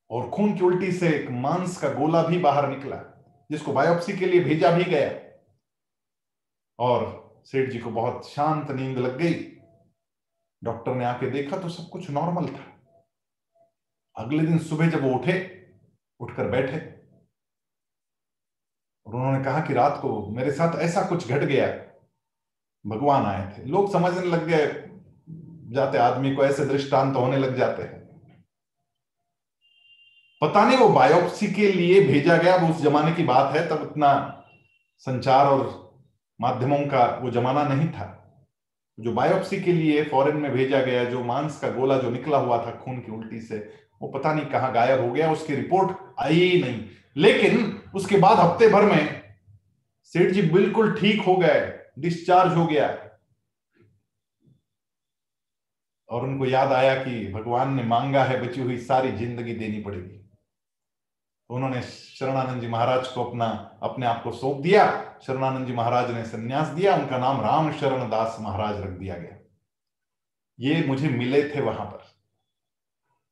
[0.10, 4.26] और खून की उल्टी से एक मांस का गोला भी बाहर निकला, जिसको बायोप्सी के
[4.26, 5.40] लिए भेजा भी गया।
[6.80, 9.55] और सेठ जी को बहुत शांत नींद लग गई।
[10.66, 12.66] डॉक्टर ने आके देखा तो सब कुछ नॉर्मल था।
[14.16, 15.34] अगले दिन सुबह जब वो उठे,
[16.20, 16.78] उठकर बैठे,
[19.06, 21.68] और उन्होंने कहा कि रात को मेरे साथ ऐसा कुछ घट गया,
[22.86, 24.66] भगवान आए थे। लोग समझने लग गए,
[25.74, 28.04] जाते आदमी को ऐसे दृष्टांत तो होने लग जाते हैं।
[30.42, 33.82] पता नहीं वो बायोप्सी के लिए भेजा गया, वो उस जमाने की बात है, तब
[33.82, 34.42] इतना
[35.04, 35.64] संचार और
[36.40, 38.25] माध्यमों का वो जमाना नहीं था।
[39.00, 42.58] जो बायोप्सी के लिए फॉरेन में भेजा गया, जो मांस का गोला जो निकला हुआ
[42.66, 43.58] था खून की उल्टी से,
[44.02, 46.84] वो पता नहीं कहाँ गायब हो गया, उसकी रिपोर्ट आई ही नहीं।
[47.16, 49.24] लेकिन उसके बाद हफ़्ते भर में
[50.04, 52.88] सेठ जी बिल्कुल ठीक हो गए डिस्चार्ज हो गया।
[56.10, 60.25] और उनको याद आया कि भगवान ने मांगा है बची हुई सारी ज़िंदगी देनी पड़ेगी।
[61.50, 63.46] उन्होंने शरणानंद जी महाराज को अपना,
[63.84, 64.86] अपने आप को सौंप दिया।
[65.28, 69.38] शरणानंद जी महाराज ने संन्यास दिया। उनका नाम राम शरण दास महाराज रख दिया गया।
[70.60, 72.04] ये मुझे मिले थे वहाँ पर।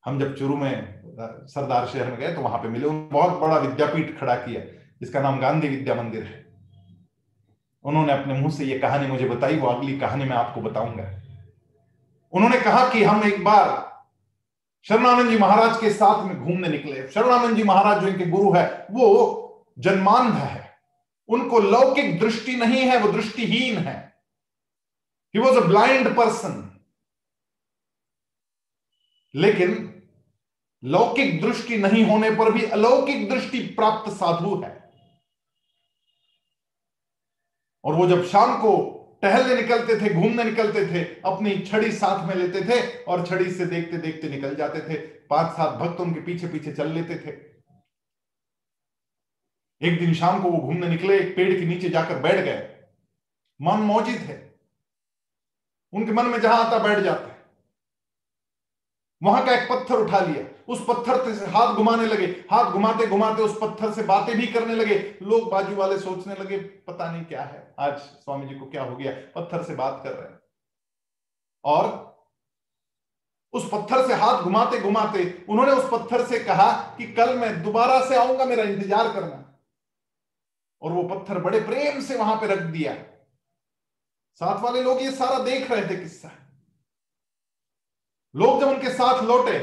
[0.05, 1.01] हम जब चुरू में
[1.47, 4.61] सरदार शहर में गए तो वहाँ पे मिले। उन्होंने बहुत बड़ा विद्यापीठ खड़ा किया,
[5.01, 6.41] जिसका नाम गांधी विद्या मंदिर है।
[7.85, 11.03] उन्होंने अपने मुँह से ये कहानी मुझे बताई। वो अगली कहानी मैं आपको बताऊँगा।
[12.33, 13.92] उन्होंने कहा कि हम एक बार
[14.89, 18.87] शरणानंद जी महाराज के साथ में घूमने निकले। शरणानंद जी महाराज जो इनके गुरु है,
[18.91, 20.77] वो जन्मांध है।
[21.29, 24.13] उनको लौकिक दृष्टि नहीं है, वो दृष्टिहीन है।
[25.35, 26.69] He was a blind person
[29.35, 29.89] लेकिन
[30.83, 34.93] लौकिक दृष्टि नहीं होने पर भी अलौकिक दृष्टि प्राप्त साधु है।
[37.83, 42.35] और वो जब शाम को टहलने निकलते थे, घूमने निकलते थे, अपनी छड़ी साथ में
[42.35, 44.97] लेते थे और छड़ी से देखते देखते निकल जाते थे।
[45.29, 47.53] पाँच सात भक्त उनके पीछे पीछे चल लेते थे।
[49.87, 52.75] एक दिन शाम को वो घूमने निकले, एक पेड़ के नीचे जाकर बैठ गए।
[53.61, 54.55] मन मौजिद है।
[55.93, 57.32] उनके मन में जहाँ आता बैठ जाते।
[59.23, 63.41] वहाँ का एक पत्थर उठा लिया। उस पत्थर से हाथ घुमाने लगे। हाथ घुमाते घुमाते
[63.41, 67.41] उस पत्थर से बातें भी करने लगे। लोग बाजू वाले सोचने लगे, पता नहीं क्या
[67.41, 67.73] है?
[67.79, 69.11] आज स्वामी जी को क्या हो गया?
[69.35, 70.39] पत्थर से बात कर रहे हैं।
[71.63, 72.11] और
[73.53, 77.99] उस पत्थर से हाथ घुमाते घुमाते उन्होंने उस पत्थर से कहा कि कल मैं दोबारा
[78.05, 79.39] से आऊँगा, मेरा इंतज़ार करना।
[80.81, 82.93] और वो पत्थर बड़े प्रेम से वहाँ पे रख दिया।
[84.41, 86.31] साथ वाले लोग ये सारा देख रहे थे किस्सा।
[88.35, 89.57] लोग जब उनके साथ लौटे,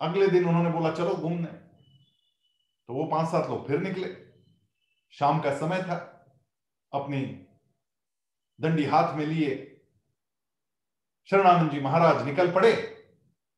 [0.00, 4.14] अगले दिन उन्होंने बोला, चलो घूमने। तो वो पाँच सात लोग फिर निकले।
[5.14, 5.96] शाम का समय था।
[6.92, 7.20] अपनी
[8.60, 9.66] दंडी हाथ में लिए
[11.28, 12.72] शरणानंद जी महाराज निकल पड़े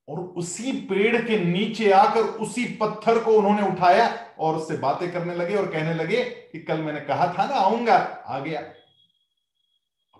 [0.08, 5.34] और उसी पेड़ के नीचे आकर उसी पत्थर को उन्होंने उठाया और उससे बातें करने
[5.34, 8.60] लगे और कहने लगे कि कल मैंने कहा था ना, आऊँगा, आ गया।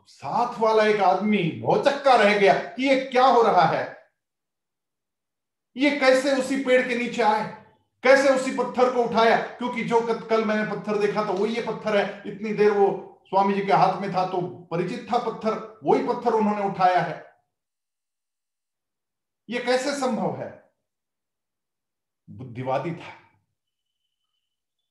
[0.07, 4.11] साथ वाला एक आदमी भौचक्का रह गया कि ये क्या हो रहा है?
[5.77, 7.45] ये कैसे उसी पेड़ के नीचे आए?
[8.03, 9.37] कैसे उसी पत्थर को उठाया?
[9.39, 13.55] क्योंकि जो कल मैंने पत्थर देखा था वो ये पत्थर है। इतनी देर वो स्वामी
[13.55, 17.25] जी के हाथ में था तो परिचित था पत्थर, वही पत्थर उन्होंने उठाया है।
[19.51, 20.73] ये कैसे संभव है?
[22.31, 23.13] बुद्धिवादी था।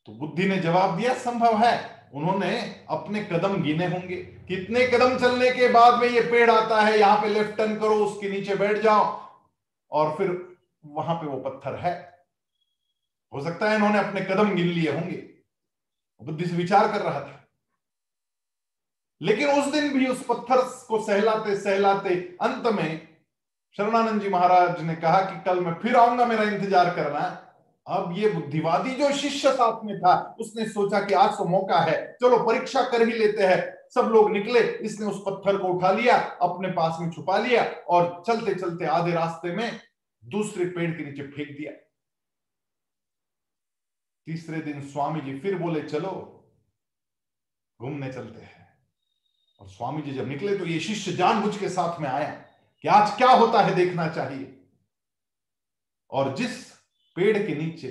[0.06, 2.58] तो बुद्धि ने जवाब दिया, संभव है। उन्होंने
[2.90, 4.16] अपने कदम गिने होंगे।
[4.48, 7.96] कितने कदम चलने के बाद में ये पेड़ आता है, यहाँ पे लेफ़्ट टर्न करो,
[8.06, 9.04] उसके नीचे बैठ जाओ।
[9.92, 10.30] और फिर
[10.86, 11.94] वहाँ पे वो पत्थर है।
[13.34, 15.18] हो सकता है इन्होंने अपने कदम गिन लिए होंगे।
[16.22, 17.38] बुद्धि से विचार कर रहा था।
[19.22, 23.08] लेकिन उस दिन भी उस पत्थर को सहलाते सहलाते अंत में
[23.76, 27.20] शरणानंद जी महाराज ने कहा कि कल मैं फिर आऊँगा, मेरा इंतज़ार करना
[27.92, 32.18] अब ये बुद्धिवादी जो शिष्य साथ में था, उसने सोचा कि आज तो मौका है,
[32.22, 36.18] चलो परीक्षा कर ही लेते हैं। सब लोग निकले, इसने उस पत्थर को उठा लिया,
[36.18, 39.80] अपने पास में छुपा लिया और चलते चलते आधे रास्ते में
[40.24, 41.72] दूसरे पेड़ के नीचे फेंक दिया।
[44.28, 46.12] तीसरे दिन स्वामी जी फिर बोले, चलो,
[47.80, 48.68] घूमने चलते हैं।
[49.62, 52.30] और स्वामी जी जब निकले तो ये शिष्य जानबूझ के साथ में आया
[52.84, 54.58] कि आज क्या होता है देखना चाहिए।
[56.12, 56.71] और जिस
[57.18, 57.90] पेड़ के नीचे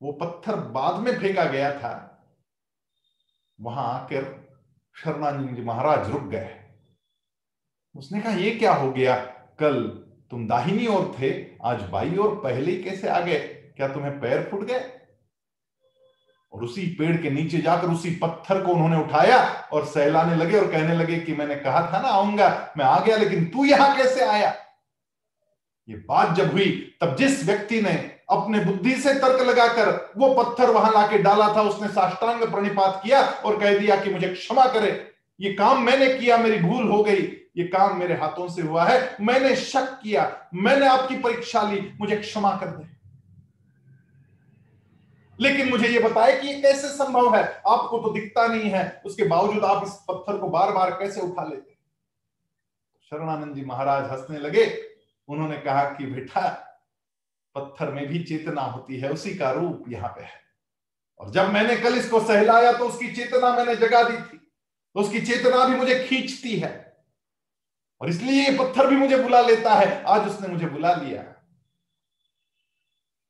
[0.00, 1.94] वो पत्थर बाद में फेंका गया था,
[3.58, 4.24] वहाँ आकर
[4.96, 6.54] शर्मानंद जी महाराज रुक गए।
[7.94, 9.16] उसने कहा, ये क्या हो गया?
[9.60, 9.82] कल
[10.30, 11.30] तुम दाहिनी ओर थे,
[11.64, 13.38] आज बाई ओर पहले ही कैसे आ गए?
[13.76, 14.80] क्या तुम्हें पैर फूट गए?
[16.52, 19.38] और उसी पेड़ के नीचे जाकर उसी पत्थर को उन्होंने उठाया
[19.72, 23.16] और सहलाने लगे और कहने लगे कि मैंने कहा था ना, आऊँगा, मैं आ गया,
[23.16, 24.54] लेकिन तू यहाँ कैसे आया?
[25.88, 30.70] ये बात जब हुई, तब जिस व्यक्ति ने अपने बुद्धि से तर्क लगाकर वो पत्थर
[30.70, 35.10] वहाँ लाके डाला था, उसने साष्टांग प्रणिपात किया और कह दिया कि मुझे क्षमा करे।
[35.40, 39.16] ये काम मैंने किया, मेरी भूल हो गई। ये काम मेरे हाथों से हुआ है।
[39.20, 42.96] मैंने शक किया, मैंने आपकी परीक्षा ली, मुझे क्षमा कर दे।
[45.40, 47.62] लेकिन मुझे ये बताए कि कैसे संभव है?
[47.66, 51.44] आपको तो दिखता नहीं है। उसके बावजूद आप इस पत्थर को बार बार कैसे उठा
[51.44, 51.72] लेते
[53.02, 54.82] शरणानंद जी महाराज हंसने लगे।
[55.28, 56.65] उन्होंने कहा कि, बेटा
[57.56, 60.40] पत्थर में भी चेतना होती है, उसी का रूप यहाँ पे है।
[61.18, 64.38] और जब मैंने कल इसको सहलाया तो उसकी चेतना मैंने जगा दी थी।
[64.94, 66.96] तो उसकी चेतना भी मुझे खींचती है।
[68.00, 71.22] और इसलिए ये पत्थर भी मुझे बुला लेता है। आज उसने मुझे बुला लिया।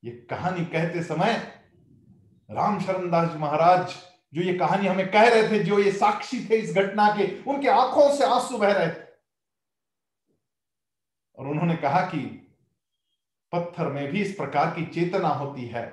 [0.05, 1.33] ये कहानी कहते समय
[2.51, 3.95] राम शरण दास महाराज,
[4.35, 7.69] जो ये कहानी हमें कह रहे थे, जो ये साक्षी थे इस घटना के, उनके
[7.69, 9.07] आँखों से आँसू बह रहे थे।
[11.39, 12.46] और उन्होंने कहा कि
[13.57, 15.85] पत्थर में भी इस प्रकार की चेतना होती है।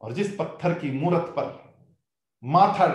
[0.00, 1.48] और जिस पत्थर की मूर्त पर
[2.42, 2.86] माथा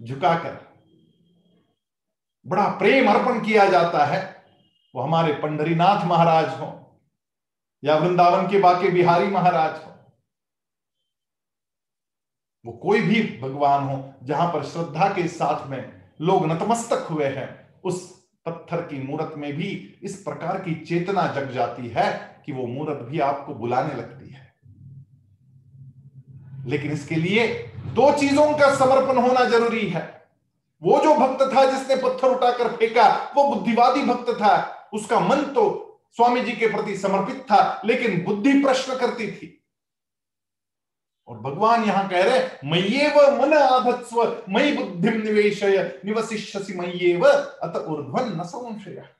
[0.00, 0.58] झुकाकर
[2.46, 4.22] बड़ा प्रेम अर्पण किया जाता है,
[4.94, 6.68] वो हमारे पंडरीनाथ महाराज हो
[7.82, 9.92] या वृंदावन के बाके बिहारी महाराज हो,
[12.64, 17.48] वो कोई भी भगवान हो जहाँ पर श्रद्धा के साथ में लोग नतमस्तक हुए हैं,
[17.82, 22.66] उस पत्थर की मूर्त में भी इस प्रकार की चेतना जग जाती है कि वो
[22.66, 24.54] मूर्त भी आपको बुलाने लगती है।
[26.66, 30.28] लेकिन इसके लिए दो चीज़ों का समर्पण होना ज़रूरी है।
[30.82, 35.80] वो जो भक्त था जिसने पत्थर उठाकर फेंका, वो बुद्धिवादी भक्त था। उसका मन तो
[36.16, 39.63] स्वामी जी के प्रति समर्पित था, लेकिन बुद्धि प्रश्न करती थी।
[41.28, 48.40] और भगवान यहाँ कह रहे मय्येव मन आधत्स्व मई बुद्धि निवेशय निवशिष्यसि मय्येव, अत ऊर्ध्वन
[48.40, 49.14] न संशय।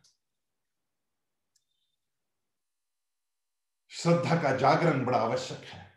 [3.88, 5.92] श्रद्धा का जागरण बड़ा आवश्यक है।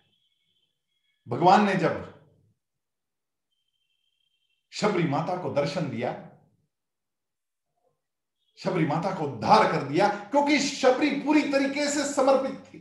[1.28, 2.14] भगवान ने जब
[4.72, 6.30] शबरी माता को दर्शन दिया,
[8.56, 12.80] शबरी माता को उद्धार कर दिया, क्योंकि शबरी पूरी तरीके से समर्पित थी।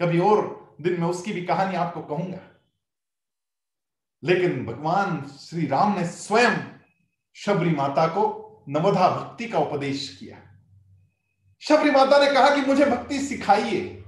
[0.00, 2.40] कभी और दिन में उसकी भी कहानी आपको कहूँगा।
[4.24, 6.56] लेकिन भगवान श्री राम ने स्वयं
[7.34, 10.42] शबरी माता को नवधा भक्ति का उपदेश किया।
[11.60, 14.04] शबरी माता ने कहा कि मुझे भक्ति सिखाइए।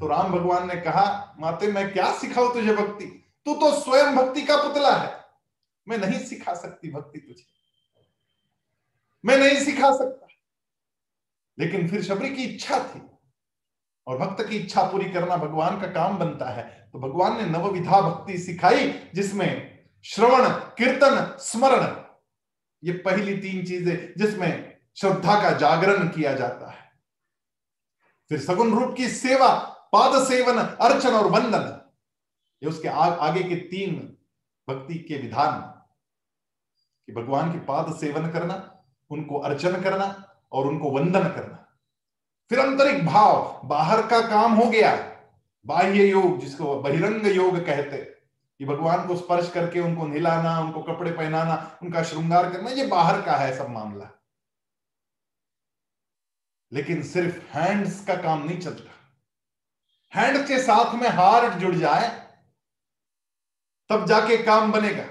[0.00, 3.04] तो राम भगवान ने कहा, माते, मैं क्या सिखाऊ तुझे भक्ति?
[3.44, 5.24] तू तो स्वयं भक्ति का पुतला है।
[5.88, 7.44] मैं नहीं सिखा सकती भक्ति तुझे।
[9.24, 10.26] मैं नहीं सिखा सकता।
[11.58, 13.11] लेकिन फिर शबरी की इच्छा थी।
[14.06, 18.00] और भक्त की इच्छा पूरी करना भगवान का काम बनता है। तो भगवान ने नवविधा
[18.00, 22.02] भक्ति सिखाई जिसमें श्रवण कीर्तन स्मरण
[22.84, 26.90] ये पहली तीन चीज़ें जिसमें श्रद्धा का जागरण किया जाता है।
[28.28, 29.54] फिर सगुन रूप की सेवा
[29.92, 31.80] पाद सेवन अर्चन और वंदन
[32.62, 34.16] ये उसके आ, आगे के तीन
[34.68, 35.60] भक्ति के विधान।
[37.06, 41.61] कि भगवान के पाद सेवन करना उनको अर्चन करना और उनको वंदन करना।
[42.52, 45.20] फिर आंतरिक भाव, बाहर का काम हो गया।
[45.66, 47.98] बाह्य योग, जिसको बहिरंग योग कहते
[48.58, 53.22] कि भगवान को स्पर्श करके उनको नहिलाना, उनको कपड़े पहनाना, उनका श्रृंगार करना, ये बाहर
[53.22, 54.22] का है सब मामला।
[56.72, 58.92] लेकिन सिर्फ़ हैंड्स का काम नहीं चलता।
[60.20, 62.26] हैंड के साथ में हार्ट जुड़ जाए,
[63.88, 65.06] तब जाके काम बनेगा।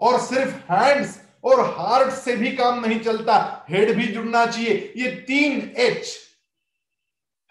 [0.00, 5.10] और सिर्फ़ हैंड्स और हार्ट से भी काम नहीं चलता। हेड भी जुड़ना चाहिए। ये
[5.10, 6.27] तीन एच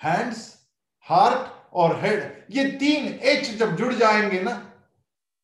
[0.03, 0.67] हैंड्स
[1.07, 4.63] हार्ट और हेड ये तीन एच जब जुड़ जाएँगे ना,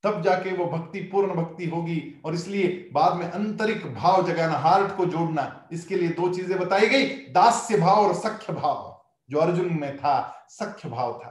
[0.03, 4.95] तब जाके वो भक्ति, पूर्ण भक्ति होगी। और इसलिए बाद में आंतरिक भाव जगाना हार्ट
[4.97, 9.73] को जोड़ना, इसके लिए दो चीज़ें बताई गई। दास्य भाव और सख्य भाव, जो अर्जुन
[9.73, 11.29] में था, सख्य भाव था।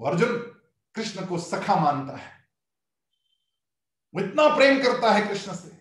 [0.00, 0.36] अर्जुन
[0.94, 2.32] कृष्ण को सखा मानता है।
[4.14, 5.76] वो इतना प्रेम करता है कृष्ण से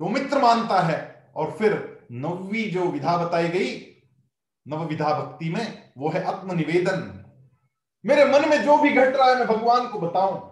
[0.00, 1.72] वो मित्र मानता है। और फिर
[2.12, 3.89] नवी जो विधा बताई गई
[4.68, 7.16] नव विधा भक्ति में, वो है आत्मनिवेदन।
[8.04, 10.48] मेरे मन में जो भी घट रहा है, मैं भगवान को बताऊँ।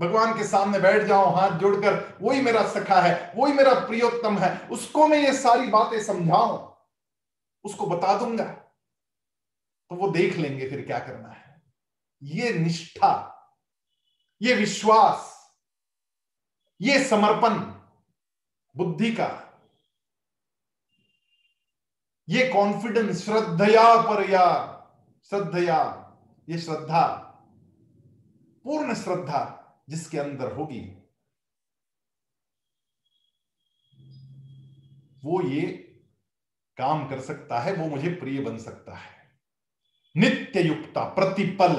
[0.00, 4.68] भगवान के सामने बैठ जाऊँ हाथ जोड़कर, वही मेरा सखा है, वही मेरा प्रियोत्तम है,
[4.68, 6.58] उसको मैं ये सारी बातें समझाऊं,
[7.64, 11.62] उसको बता दूँगा। तो वो देख लेंगे फिर क्या करना है।
[12.22, 13.12] ये निष्ठा,
[14.42, 15.34] ये विश्वास,
[16.80, 17.54] ये समर्पण,
[18.74, 19.26] बुद्धि का
[22.28, 24.44] ये कॉन्फिडेंस श्रद्धया पर या
[25.24, 25.78] श्रद्धया,
[26.48, 27.06] ये श्रद्धा,
[28.64, 29.40] पूर्ण श्रद्धा
[29.88, 30.80] जिसके अंदर होगी,
[35.24, 35.66] वो ये
[36.76, 39.16] काम कर सकता है, वो मुझे प्रिय बन सकता है।
[40.16, 41.74] नित्य युक्ता प्रतिपल।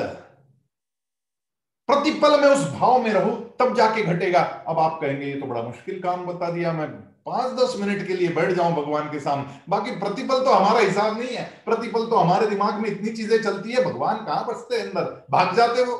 [1.89, 5.61] प्रतिपल में उस भाव में रहूँ, तब जाके घटेगा। अब आप कहेंगे, ये तो बड़ा
[5.61, 6.87] मुश्किल काम बता दिया मैं
[7.29, 11.17] पाँच दस मिनट के लिए बैठ जाऊँ भगवान के सामने। बाकी प्रतिपल तो हमारा हिसाब
[11.19, 15.03] नहीं है। प्रतिपल तो हमारे दिमाग में इतनी चीज़ें चलती है, भगवान कहाँ बचते अंदर?
[15.31, 15.95] भाग जाते वो।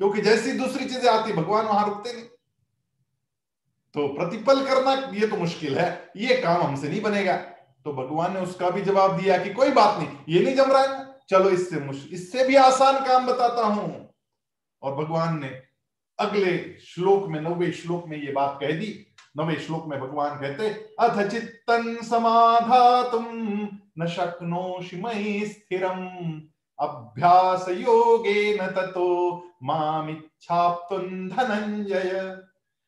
[0.00, 2.24] क्योंकि जैसी दूसरी चीज़ें आती, भगवान वहाँ रुकते नहीं।
[3.94, 7.36] तो प्रतिपल करना ये तो मुश्किल है। ये काम हमसे नहीं बनेगा।
[7.84, 10.82] तो भगवान ने उसका भी जवाब दिया कि कोई बात नहीं, ये नहीं जम रहा
[10.82, 11.76] है चलो इससे
[12.14, 14.14] इससे भी आसान काम बताता हूँ।
[14.82, 15.48] और भगवान ने
[16.18, 18.90] अगले श्लोक में, नौवे श्लोक में ये बात कह दी।
[19.38, 20.68] नवे श्लोक में भगवान कहते
[21.00, 23.26] अथ चित्तन समाधातुम
[23.98, 25.40] न शक्नोषि मयि
[26.80, 28.66] अभ्यास योगे न
[29.62, 32.42] मामिच्छाप्तुन धनंजय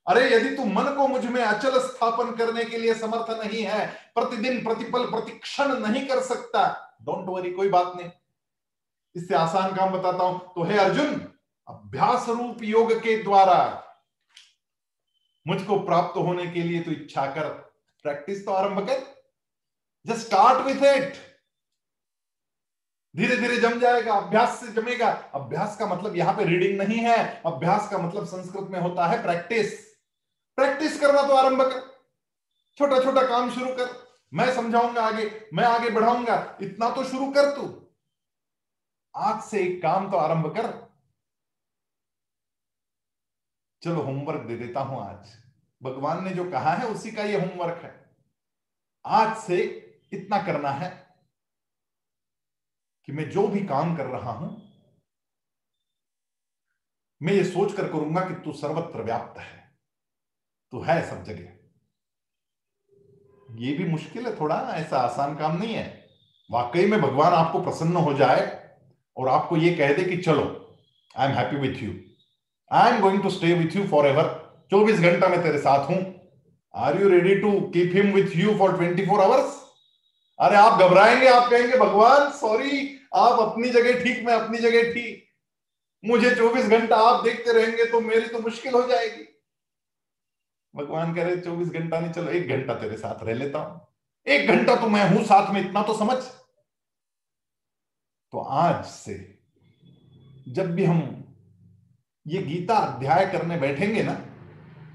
[0.06, 4.62] अरे, यदि तू मन को मुझमें अचल स्थापन करने के लिए समर्थ नहीं है, प्रतिदिन
[4.64, 8.10] प्रतिपल प्रतिक्षण नहीं कर सकता डोंट वरी कोई बात नहीं।
[9.16, 11.14] इससे आसान काम बताता हूँ। तो हे अर्जुन,
[11.68, 13.84] अभ्यास रूप योग के द्वारा
[15.48, 17.48] मुझको प्राप्त होने के लिए तो इच्छा कर।
[18.04, 19.00] प्रैक्टिस तो आरंभ कर।
[20.06, 21.26] जस्ट स्टार्ट विथ इट
[23.14, 27.42] धीरे धीरे जम जाएगा, अभ्यास से जमेगा। अभ्यास का मतलब यहाँ पे रीडिंग नहीं है।
[27.46, 29.72] अभ्यास का मतलब संस्कृत में होता है प्रैक्टिस
[30.58, 31.80] प्रैक्टिस करना तो आरंभ कर।
[32.78, 33.90] छोटा छोटा काम शुरू कर।
[34.32, 37.66] मैं समझाऊँगा आगे, मैं आगे बढ़ाऊँगा। इतना तो शुरू कर तू।
[39.14, 40.66] आज से एक काम तो आरंभ कर।
[43.82, 45.36] चलो होमवर्क दे देता हूँ आज।
[45.82, 48.16] भगवान ने जो कहा है, उसी का ये होमवर्क है।
[49.06, 49.58] आज से
[50.12, 50.88] इतना करना है
[53.04, 54.50] कि मैं जो भी काम कर रहा हूँ,
[57.22, 59.78] मैं ये सोच कर करूँगा कि तू सर्वत्र व्याप्त है।
[60.72, 61.54] तू है सब जगह।
[63.56, 66.08] ये भी मुश्किल है थोड़ा, ऐसा आसान काम नहीं है।
[66.50, 68.44] वाकई में भगवान आपको प्रसन्न हो जाए
[69.16, 70.44] और आपको ये कह दे कि चलो
[71.16, 72.07] I am happy with you
[72.70, 74.26] I am going to stay with you forever
[74.70, 75.98] चौबीस घंटा मैं तेरे साथ हूँ।
[76.74, 79.56] Are you ready to keep him with you for twenty four hours
[80.38, 85.24] अरे आप घबराएँगे, आप कहेंगे, भगवान सॉरी आप अपनी जगह ठीक, मैं अपनी जगह ठीक।
[86.04, 89.24] मुझे चौबीस घंटा आप देखते रहेंगे तो मेरी तो मुश्किल हो जाएगी।
[90.74, 93.80] भगवान कह रहे, चौबीस घंटा नहीं, चलो एक घंटा तेरे साथ रह लेता हूँ।
[94.26, 96.16] एक घंटा तो मैं हूँ साथ में, इतना तो समझ।
[98.32, 99.14] तो आज से,
[100.48, 101.00] जब भी हम
[102.28, 104.12] ये गीता अध्याय करने बैठेंगे ना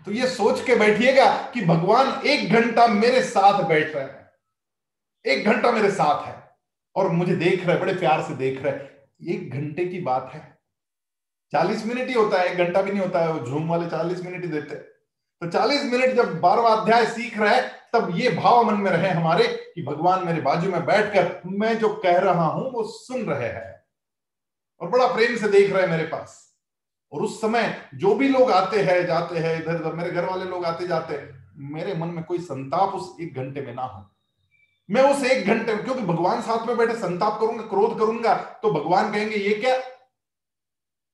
[0.06, 4.30] तो ये सोच के बैठिएगा कि भगवान एक घंटा मेरे साथ बैठ रहे हैं।
[5.26, 6.36] एक घंटा मेरे साथ है
[6.96, 10.42] और मुझे देख रहे बड़े प्यार से देख रहे एक घंटे की बात है।
[11.54, 14.24] चालीस मिनट ही होता है, एक घंटा भी नहीं होता है, वो झूम वाले चालीस
[14.26, 17.62] मिनट ही देते तो चालीस मिनट जब बारवा अध्याय सीख रहे
[17.94, 21.90] तब ये भाव मन में रहे हमारे कि भगवान मेरे बाजू में बैठकर मैं जो
[21.96, 23.74] कह रहा हूँ, वो सुन रहे हैं।
[24.82, 26.53] और बड़ा प्रेम से देख रहे हैं मेरे पास।
[27.14, 30.46] और उस समय जो भी लोग आते हैं, जाते हैं इधर उधर मेरे घर वाले
[30.46, 34.12] लोग आते जाते मेरे मन में कोई संताप उस एक घंटे में ना हो।
[34.90, 38.72] मैं उस एक घंटे में, क्योंकि भगवान साथ में बैठे, संताप करूँगा, क्रोध करूँगा तो
[38.72, 39.76] भगवान कहेंगे, ये क्या?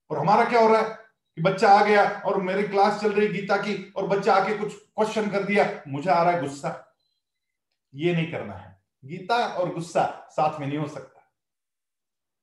[0.09, 0.99] और हमारा क्या हो रहा है?
[1.35, 4.75] कि बच्चा आ गया और मेरी क्लास चल रही गीता की और बच्चा आके कुछ
[4.75, 6.95] क्वेश्चन कर दिया। मुझे आ रहा है गुस्सा।
[7.95, 11.18] ये नहीं करना है। गीता और गुस्सा साथ में नहीं हो सकता।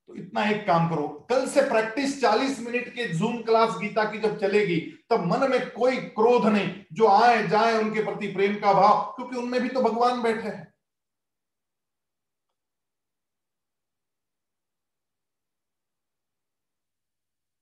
[0.09, 4.19] तो इतना एक काम करो, कल से प्रैक्टिस 40 मिनट के जूम क्लास गीता की
[4.19, 4.79] जब चलेगी,
[5.09, 9.35] तब मन में कोई क्रोध नहीं, जो आए जाए उनके प्रति प्रेम का भाव, क्योंकि
[9.35, 10.73] उनमें भी तो भगवान बैठे हैं।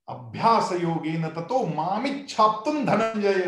[0.10, 3.42] अभ्यास योगी न तो मामिच्छाप्तुम धनंजय।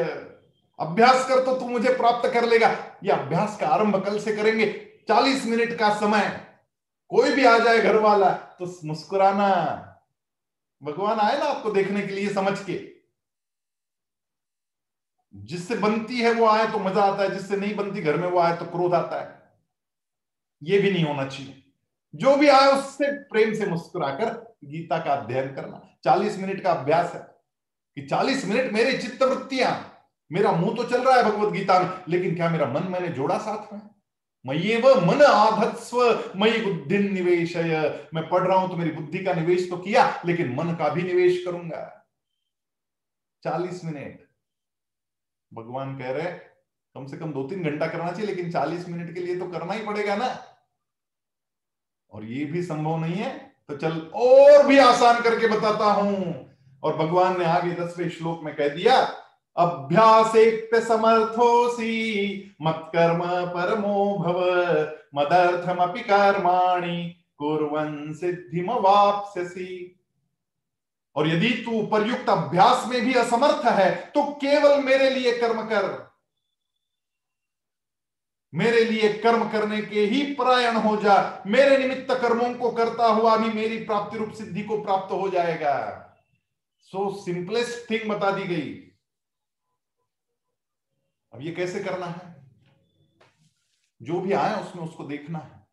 [0.80, 2.70] अभ्यास कर तो तू मुझे प्राप्त कर लेगा।
[3.04, 4.66] ये अभ्यास का आरंभ कल से करेंगे।
[5.08, 6.47] चालीस मिनट का समय।
[7.12, 9.50] कोई भी आ जाए घर वाला तो मुस्कुराना।
[10.82, 12.80] भगवान आए ना आपको देखने के लिए समझ के।
[15.34, 18.40] जिससे बनती है वो आए तो मज़ा आता है, जिससे नहीं बनती घर में वो
[18.40, 19.36] आए तो क्रोध आता है।
[20.62, 21.64] ये भी नहीं होना चाहिए।
[22.14, 24.30] जो भी आए उससे प्रेम से मुस्कुराकर
[24.66, 27.20] गीता का अध्ययन करना। चालीस मिनट का अभ्यास है
[27.98, 29.72] कि चालीस मिनट मेरी चित्त वृत्तियाँ
[30.32, 33.38] मेरा मुँह तो चल रहा है भगवत गीता में, लेकिन क्या मेरा मन मैंने जोड़ा
[33.38, 33.82] साथ में?
[34.48, 36.00] मये व मन आधत्स्व
[36.36, 37.56] मई बुद्धि निवेश
[38.14, 41.04] मैं पढ़ रहा हूँ तो मेरी बुद्धि का निवेश तो किया, लेकिन मन का भी
[41.04, 41.84] निवेश करूँगा।
[43.44, 44.26] चालीस मिनट।
[45.52, 46.32] भगवान कह रहे
[46.96, 49.74] कम से कम दो तीन घंटा करना चाहिए, लेकिन चालीस मिनट के लिए तो करना
[49.74, 50.28] ही पड़ेगा ना।
[52.12, 53.36] और ये भी संभव नहीं है
[53.70, 56.36] तो चल और भी आसान करके बताता हूँ।
[56.84, 58.96] और भगवान ने आगे दसवें श्लोक में कह दिया
[59.58, 60.32] अभ्यास
[60.88, 61.94] समर्थोसी
[62.62, 64.42] मत कर्म परमो भव,
[65.16, 69.94] मदर्थमपि कर्माणि कुर्वन् सिद्धिमवाप्स्यसि।
[71.16, 76.08] और यदि तू उपरयुक्त अभ्यास में भी असमर्थ है तो केवल मेरे लिए कर्म कर।
[78.54, 83.38] मेरे लिए कर्म करने के ही परायण हो जा। मेरे निमित्त कर्मों को करता हुआ
[83.38, 85.76] भी मेरी प्राप्ति रूप सिद्धि को प्राप्त हो जाएगा।
[86.80, 88.87] सो सिंपलेस्ट थिंग बता दी गई।
[91.38, 92.36] अब ये कैसे करना है?
[94.02, 95.68] जो भी आए उसमें उसको देखना है।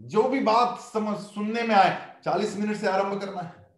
[0.00, 3.70] जो भी बात समझ, सुनने में आए, चालीस मिनट से आरंभ करना है।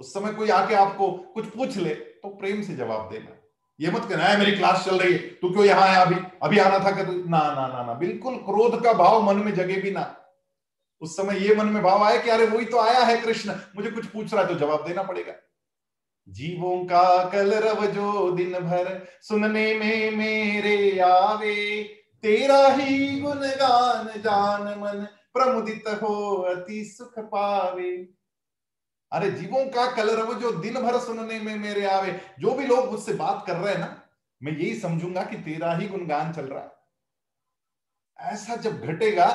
[0.00, 3.36] उस समय कोई आके आपको कुछ पूछ ले तो प्रेम से जवाब देना।
[3.80, 6.16] ये मत कहना है मेरी क्लास चल रही है। तू क्यों यहाँ आया अभी?
[6.42, 9.76] अभी आना था कि ना ना ना ना। बिल्कुल क्रोध का भाव मन में जगे
[9.76, 10.16] भी ना।
[11.02, 13.90] उस समय ये मन में भाव आया कि अरे वही तो आया है कृष्ण, मुझे
[13.90, 15.32] कुछ पूछ रहा है तो जवाब देना पड़ेगा।
[16.30, 21.84] जीवों का कलरव जो दिन भर सुनने में मेरे आवे,
[22.22, 28.08] तेरा ही गुणगान जान मन प्रमुदित हो, अति सुख पावे।
[29.12, 33.12] अरे, जीवों का कलरव जो दिन भर सुनने में मेरे आवे, जो भी लोग मुझसे
[33.12, 34.02] बात कर रहे हैं ना,
[34.42, 36.72] मैं यही समझूँगा कि तेरा ही गुणगान चल रहा है।
[38.32, 39.28] ऐसा जब घटेगा,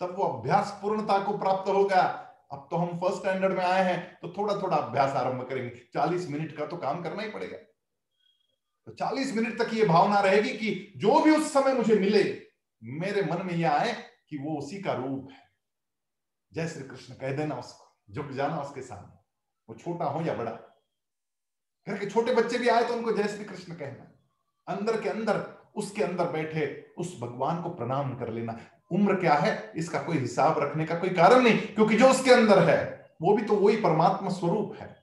[0.00, 4.18] तब वो अभ्यास पूर्णता को प्राप्त होगा अब तो हम फ़र्स्ट स्टैंडर्ड में आए हैं
[4.22, 7.58] तो थोड़ा थोड़ा अभ्यास आरंभ करेंगे। चालीस मिनट का तो काम करना ही पड़ेगा।
[8.86, 12.42] तो चालीस मिनट तक ये भावना रहेगी कि जो भी उस समय मुझे मिले,
[12.82, 13.92] मेरे मन में यह आए
[14.28, 15.42] कि वो उसी का रूप है।
[16.52, 19.16] जय श्री कृष्ण, कह देना उसको, झुक जाना उसके सामने।
[19.68, 20.52] वो छोटा हो या बड़ा?
[21.88, 24.12] घर के छोटे बच्चे भी आए तो उनको जय श्री कृष्ण कहना।
[24.68, 25.40] अंदर के अंदर,
[25.76, 28.58] उसके अंदर बैठे, उस भगवान को प्रणाम कर लेना।
[28.90, 32.62] उम्र क्या है, इसका कोई हिसाब रखने का कोई कारण नहीं, क्योंकि जो उसके अंदर
[32.64, 32.78] है,
[33.22, 34.96] वो भी तो वही परमात्मा स्वरूप है।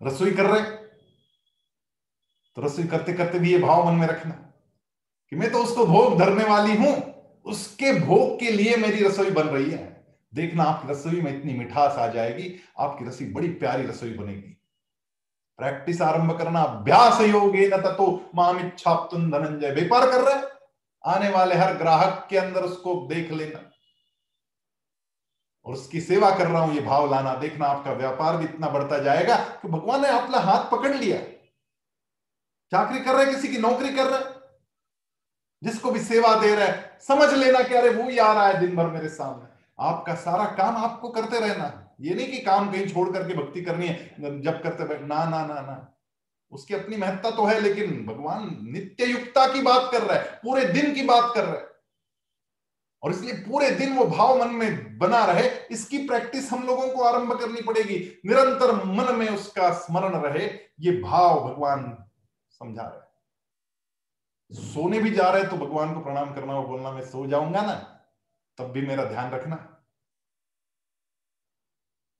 [0.00, 0.62] रसोई कर रहे
[2.56, 4.34] तो रसोई करते करते भी ये भाव मन में रखना
[5.32, 6.94] कि मैं तो उसको भोग धरने वाली हूँ,
[7.46, 9.86] उसके भोग के लिए मेरी रसोई बन रही है।
[10.32, 14.54] देखना, आपकी रसोई में इतनी मिठास आ जाएगी, आपकी रसोई बड़ी प्यारी रसोई बनेगी।
[15.58, 20.42] प्रैक्टिस आरंभ करना, अभ्यास योगे न तो माम इच्छा धनंजय। व्यापार कर रहे
[21.04, 23.60] आने वाले हर ग्राहक के अंदर उसको देख लेना।
[25.66, 28.98] और उसकी सेवा कर रहा हूँ, ये भाव लाना। देखना, आपका व्यापार भी इतना बढ़ता
[28.98, 31.18] जाएगा कि भगवान ने अपना हाथ पकड़ लिया।
[32.72, 34.36] चाकरी कर रहे किसी की नौकरी कर रहे
[35.62, 36.72] जिसको भी सेवा दे रहे
[37.02, 39.46] समझ लेना कि अरे वो ही आ रहा है दिन भर मेरे सामने।
[39.78, 43.86] आपका सारा काम आपको करते रहना। ये नहीं कि काम कहीं छोड़ करके भक्ति करनी
[43.86, 45.76] है, जब करते ना ना ना ना।
[46.52, 50.64] उसकी अपनी महत्ता तो है, लेकिन भगवान नित्य युक्ता की बात कर रहा है, पूरे
[50.66, 51.66] दिन की बात कर रहा है।
[53.02, 57.02] और इसलिए पूरे दिन वो भाव मन में बना रहे, इसकी प्रैक्टिस हम लोगों को
[57.02, 60.46] आरंभ करनी पड़ेगी। निरंतर मन में उसका स्मरण रहे,
[60.80, 61.96] ये भाव भगवान
[62.60, 63.06] समझा रहे
[64.52, 67.74] सोने भी जा रहे तो भगवान को प्रणाम करना और बोलना, मैं सो जाऊँगा ना,
[68.58, 69.56] तब भी मेरा ध्यान रखना।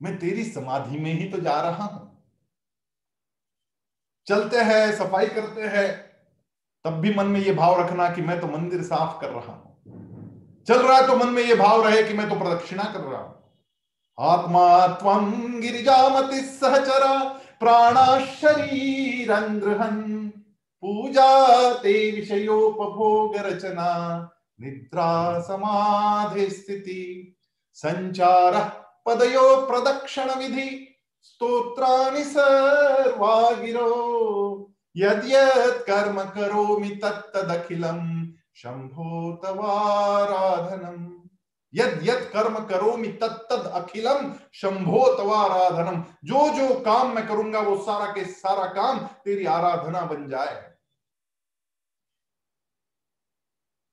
[0.01, 2.08] मैं तेरी समाधि में ही तो जा रहा हूँ।
[4.29, 5.89] चलते हैं, सफ़ाई करते हैं,
[6.85, 10.65] तब भी मन में ये भाव रखना कि मैं तो मंदिर साफ़ कर रहा हूँ।
[10.69, 13.21] चल रहा है तो मन में ये भाव रहे कि मैं तो प्रदक्षिणा कर रहा
[13.21, 13.35] हूँ।
[14.19, 17.17] आत्मा तम गिरिजामति सहचरा
[17.61, 19.33] प्राणा शरीर
[20.83, 23.93] पूजा ते विषयोपभोग रचना
[24.59, 27.35] निद्रा समाधि स्थिति,
[27.77, 28.59] संचार
[29.07, 30.69] पदयो प्रदक्षिण विधि
[31.25, 33.91] स्तोत्राणि सर्वागिरो
[34.97, 38.01] यद्यत् कर्म करोमि तत्तदखिलं
[38.57, 41.07] शंभो तवाराधनम
[41.73, 48.07] यद यद कर्म करोमि तत्तद अखिलम शंभो तवाराधनम जो जो काम मैं करूँगा, वो सारा
[48.13, 50.55] के सारा काम तेरी आराधना बन जाए।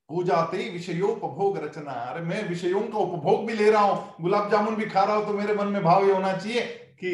[0.09, 4.75] पूजा ते विषयोपभोग रचना अरे मैं विषयों का उपभोग भी ले रहा हूँ। गुलाब जामुन
[4.75, 7.11] भी खा रहा हूँ तो मेरे मन में भाव ये होना चाहिए कि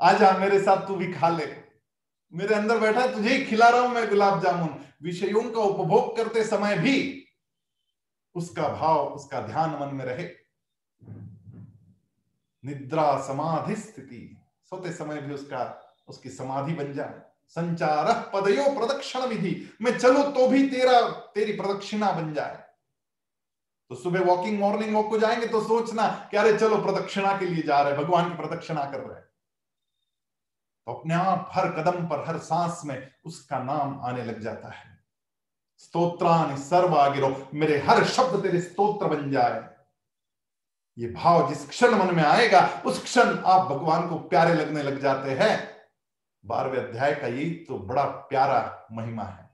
[0.00, 1.46] आजा मेरे साथ तू भी खा ले।
[2.32, 6.16] मेरे अंदर बैठा है, तुझे ही खिला रहा हूँ मैं गुलाब जामुन। विषयों का उपभोग
[6.16, 7.22] करते समय भी
[8.34, 10.28] उसका भाव, उसका ध्यान मन में रहे।
[12.64, 14.36] निद्रा समाधि स्थिति।
[14.70, 15.62] सोते समय भी उसका,
[16.08, 21.00] उसकी समाधि बन जाए संचार पदयो प्रदक्षिण विधि मैं चलू तो भी तेरा,
[21.34, 22.65] तेरी प्रदक्षिणा बन जाए।
[23.90, 27.62] तो सुबह वॉकिंग मॉर्निंग वॉक को जाएँगे तो सोचना कि अरे चलो प्रदक्षिणा के लिए
[27.62, 29.20] जा रहे भगवान की प्रदक्षिणा कर रहे
[30.86, 34.98] तो अपने आप हर कदम पर, हर सांस में उसका नाम आने लग जाता है।
[35.76, 39.68] स्तोत्रान सर्वागिरो मेरे हर शब्द तेरे स्तोत्र बन जाए।
[40.98, 45.00] ये भाव जिस क्षण मन में आएगा, उस क्षण आप भगवान को प्यारे लगने लग
[45.00, 45.76] जाते हैं।
[46.44, 49.45] बारहवें अध्याय का यही तो बड़ा प्यारा महिमा है।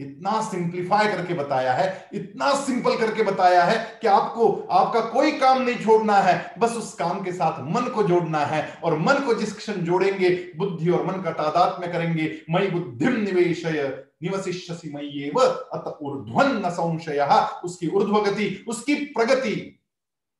[0.00, 5.62] इतना सिंप्लीफाई करके बताया है, इतना सिंपल करके बताया है कि आपको, आपका कोई काम
[5.62, 9.34] नहीं छोड़ना है, बस उस काम के साथ मन को जोड़ना है और मन को
[9.34, 13.62] जिस क्षण जोड़ेंगे, बुद्धि और मन का तादात में करेंगे मई बुद्धिम निवेश
[14.22, 15.30] निवशिष्यसी मई
[15.72, 17.26] अत ऊर्ध्वन न संशय।
[17.64, 19.80] उसकी ऊर्ध्वगति, उसकी प्रगति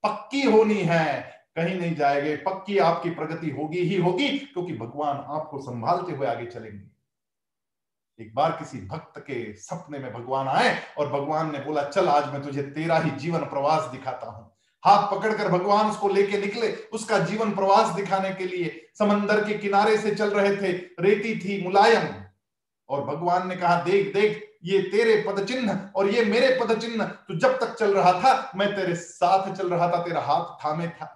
[0.04, 5.58] पक्की होनी है। कहीं नहीं जाएँगे, पक्की आपकी प्रगति होगी ही होगी, क्योंकि भगवान आपको
[5.58, 6.97] संभालते हुए आगे चलेंगे।
[8.20, 12.32] एक बार किसी भक्त के सपने में भगवान आए और भगवान ने बोला, चल, आज
[12.32, 14.50] मैं तुझे तेरा ही जीवन प्रवास दिखाता हूँ।
[14.84, 19.96] हाथ पकड़कर भगवान उसको लेके निकले उसका जीवन प्रवास दिखाने के लिए। समंदर के किनारे
[19.98, 22.08] से चल रहे थे, रेती थी मुलायम।
[22.88, 27.04] और भगवान ने कहा, देख देख, ये तेरे पद चिन्ह और ये मेरे पद चिन्ह
[27.04, 30.88] तू जब तक चल रहा था, मैं तेरे साथ चल रहा था, तेरा हाथ थामे
[30.88, 31.14] था।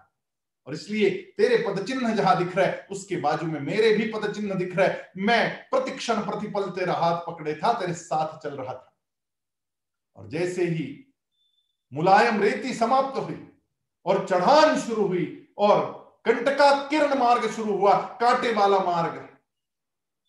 [0.66, 4.32] और इसलिए तेरे पद चिन्ह जहाँ दिख रहा है, उसके बाजू में मेरे भी पद
[4.34, 8.74] चिन्ह दिख रहा है। मैं प्रतिक्षण प्रतिपल तेरा हाथ पकड़े था, तेरे साथ चल रहा
[8.74, 8.96] था।
[10.16, 10.84] और जैसे ही
[11.92, 13.48] मुलायम रेती समाप्त हुई
[14.06, 15.26] और चढ़ान शुरू हुई
[15.58, 15.80] और
[16.24, 19.18] कंटका किरण मार्ग शुरू हुआ कांटे वाला मार्ग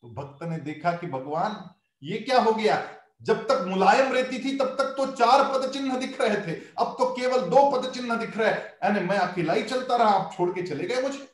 [0.03, 1.69] तो भक्त ने देखा कि भगवान,
[2.01, 2.75] ये क्या हो गया?
[3.23, 6.95] जब तक मुलायम रहती थी, तब तक तो चार पद चिन्ह दिख रहे थे। अब
[6.99, 10.49] तो केवल दो पद चिन्ह दिख रहे हैं। मैं अकेला ही चलता रहा, आप छोड़
[10.49, 11.31] के चले गए मुझे।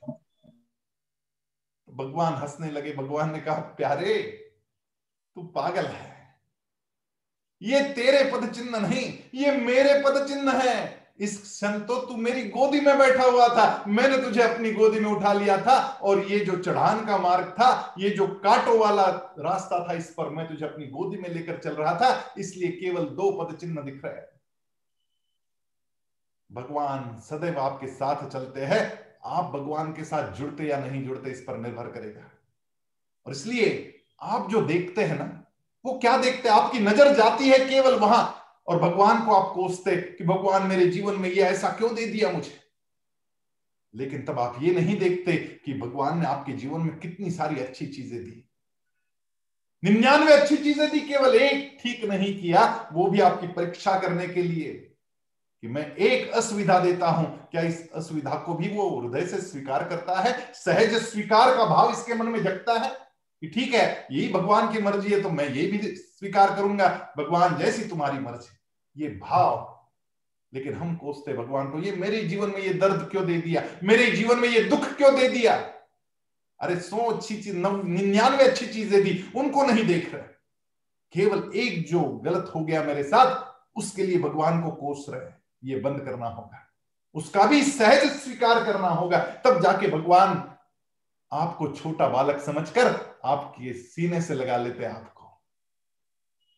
[1.89, 4.21] भगवान हंसने लगे। भगवान ने कहा, प्यारे,
[5.35, 6.39] तू पागल है।
[7.61, 12.41] ये तेरे पद चिन्ह नहीं, ये मेरे पद चिन्ह है। इस क्षण तो तू मेरी
[12.49, 16.39] गोदी में बैठा हुआ था। मैंने तुझे अपनी गोदी में उठा लिया था और ये
[16.39, 19.05] जो चढ़ान का मार्ग था, ये जो काटो वाला
[19.39, 23.05] रास्ता था, इस पर मैं तुझे अपनी गोदी में लेकर चल रहा था, इसलिए केवल
[23.05, 24.27] दो पद चिन्ह दिख रहे हैं।
[26.49, 28.81] भगवान सदैव आपके साथ चलते हैं।
[29.25, 32.21] आप भगवान के साथ जुड़ते या नहीं जुड़ते, इस पर निर्भर करेगा।
[33.25, 35.25] और इसलिए आप जो देखते हैं ना,
[35.85, 36.55] वो क्या देखते हैं?
[36.55, 38.38] आपकी नज़र जाती है केवल वहाँ।
[38.69, 42.31] और भगवान को आप कोसते कि भगवान मेरे जीवन में ये ऐसा क्यों दे दिया
[42.31, 42.51] मुझे?
[43.95, 45.33] लेकिन तब आप ये नहीं देखते
[45.65, 48.45] कि भगवान ने आपके जीवन में कितनी सारी अच्छी चीज़ें दी।
[49.83, 54.43] निन्यानवे अच्छी चीज़ें दी, केवल एक ठीक नहीं किया, वो भी आपकी परीक्षा करने के
[54.43, 54.73] लिए।
[55.63, 59.87] कि मैं एक असुविधा देता हूँ, क्या इस असुविधा को भी वो हृदय से स्वीकार
[59.89, 60.53] करता है?
[60.53, 64.81] सहज स्वीकार का भाव इसके मन में जगता है कि ठीक है, यही भगवान की
[64.81, 68.58] मर्ज़ी है तो मैं ये भी स्वीकार करूँगा। भगवान जैसी तुम्हारी मर्ज़ी।
[68.99, 69.79] ये भाव,
[70.53, 73.63] लेकिन हम कोसते भगवान को, ये मेरे जीवन में ये दर्द क्यों दे दिया?
[73.83, 75.73] मेरे जीवन में ये दुख क्यों दे दिया?
[76.59, 80.23] अरे सौ अच्छी चीज़ निन्यानवे अच्छी चीज़ें दी, उनको नहीं देख रहे।
[81.13, 85.29] केवल एक जो गलत हो गया मेरे साथ, उसके लिए भगवान को कोस रहे
[85.63, 86.65] ये बंद करना होगा।
[87.13, 90.55] उसका भी सहज स्वीकार करना होगा। तब जाके भगवान
[91.31, 95.41] आपको छोटा बालक समझकर आपके सीने से लगा लेते हैं आपको।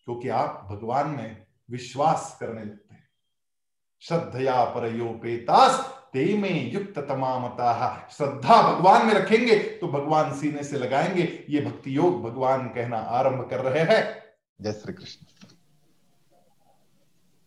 [0.06, 3.10] क्योंकि आप भगवान में विश्वास करने लगते हैं।
[4.02, 5.80] श्रद्धया परयोपेतास,
[6.14, 7.74] ते में युक्त तमामता
[8.12, 13.50] श्रद्धा भगवान में रखेंगे तो भगवान सीने से लगाएँगे। ये भक्ति योग भगवान कहना आरंभ
[13.50, 14.24] कर रहे हैं।
[14.62, 15.41] जय श्री कृष्ण।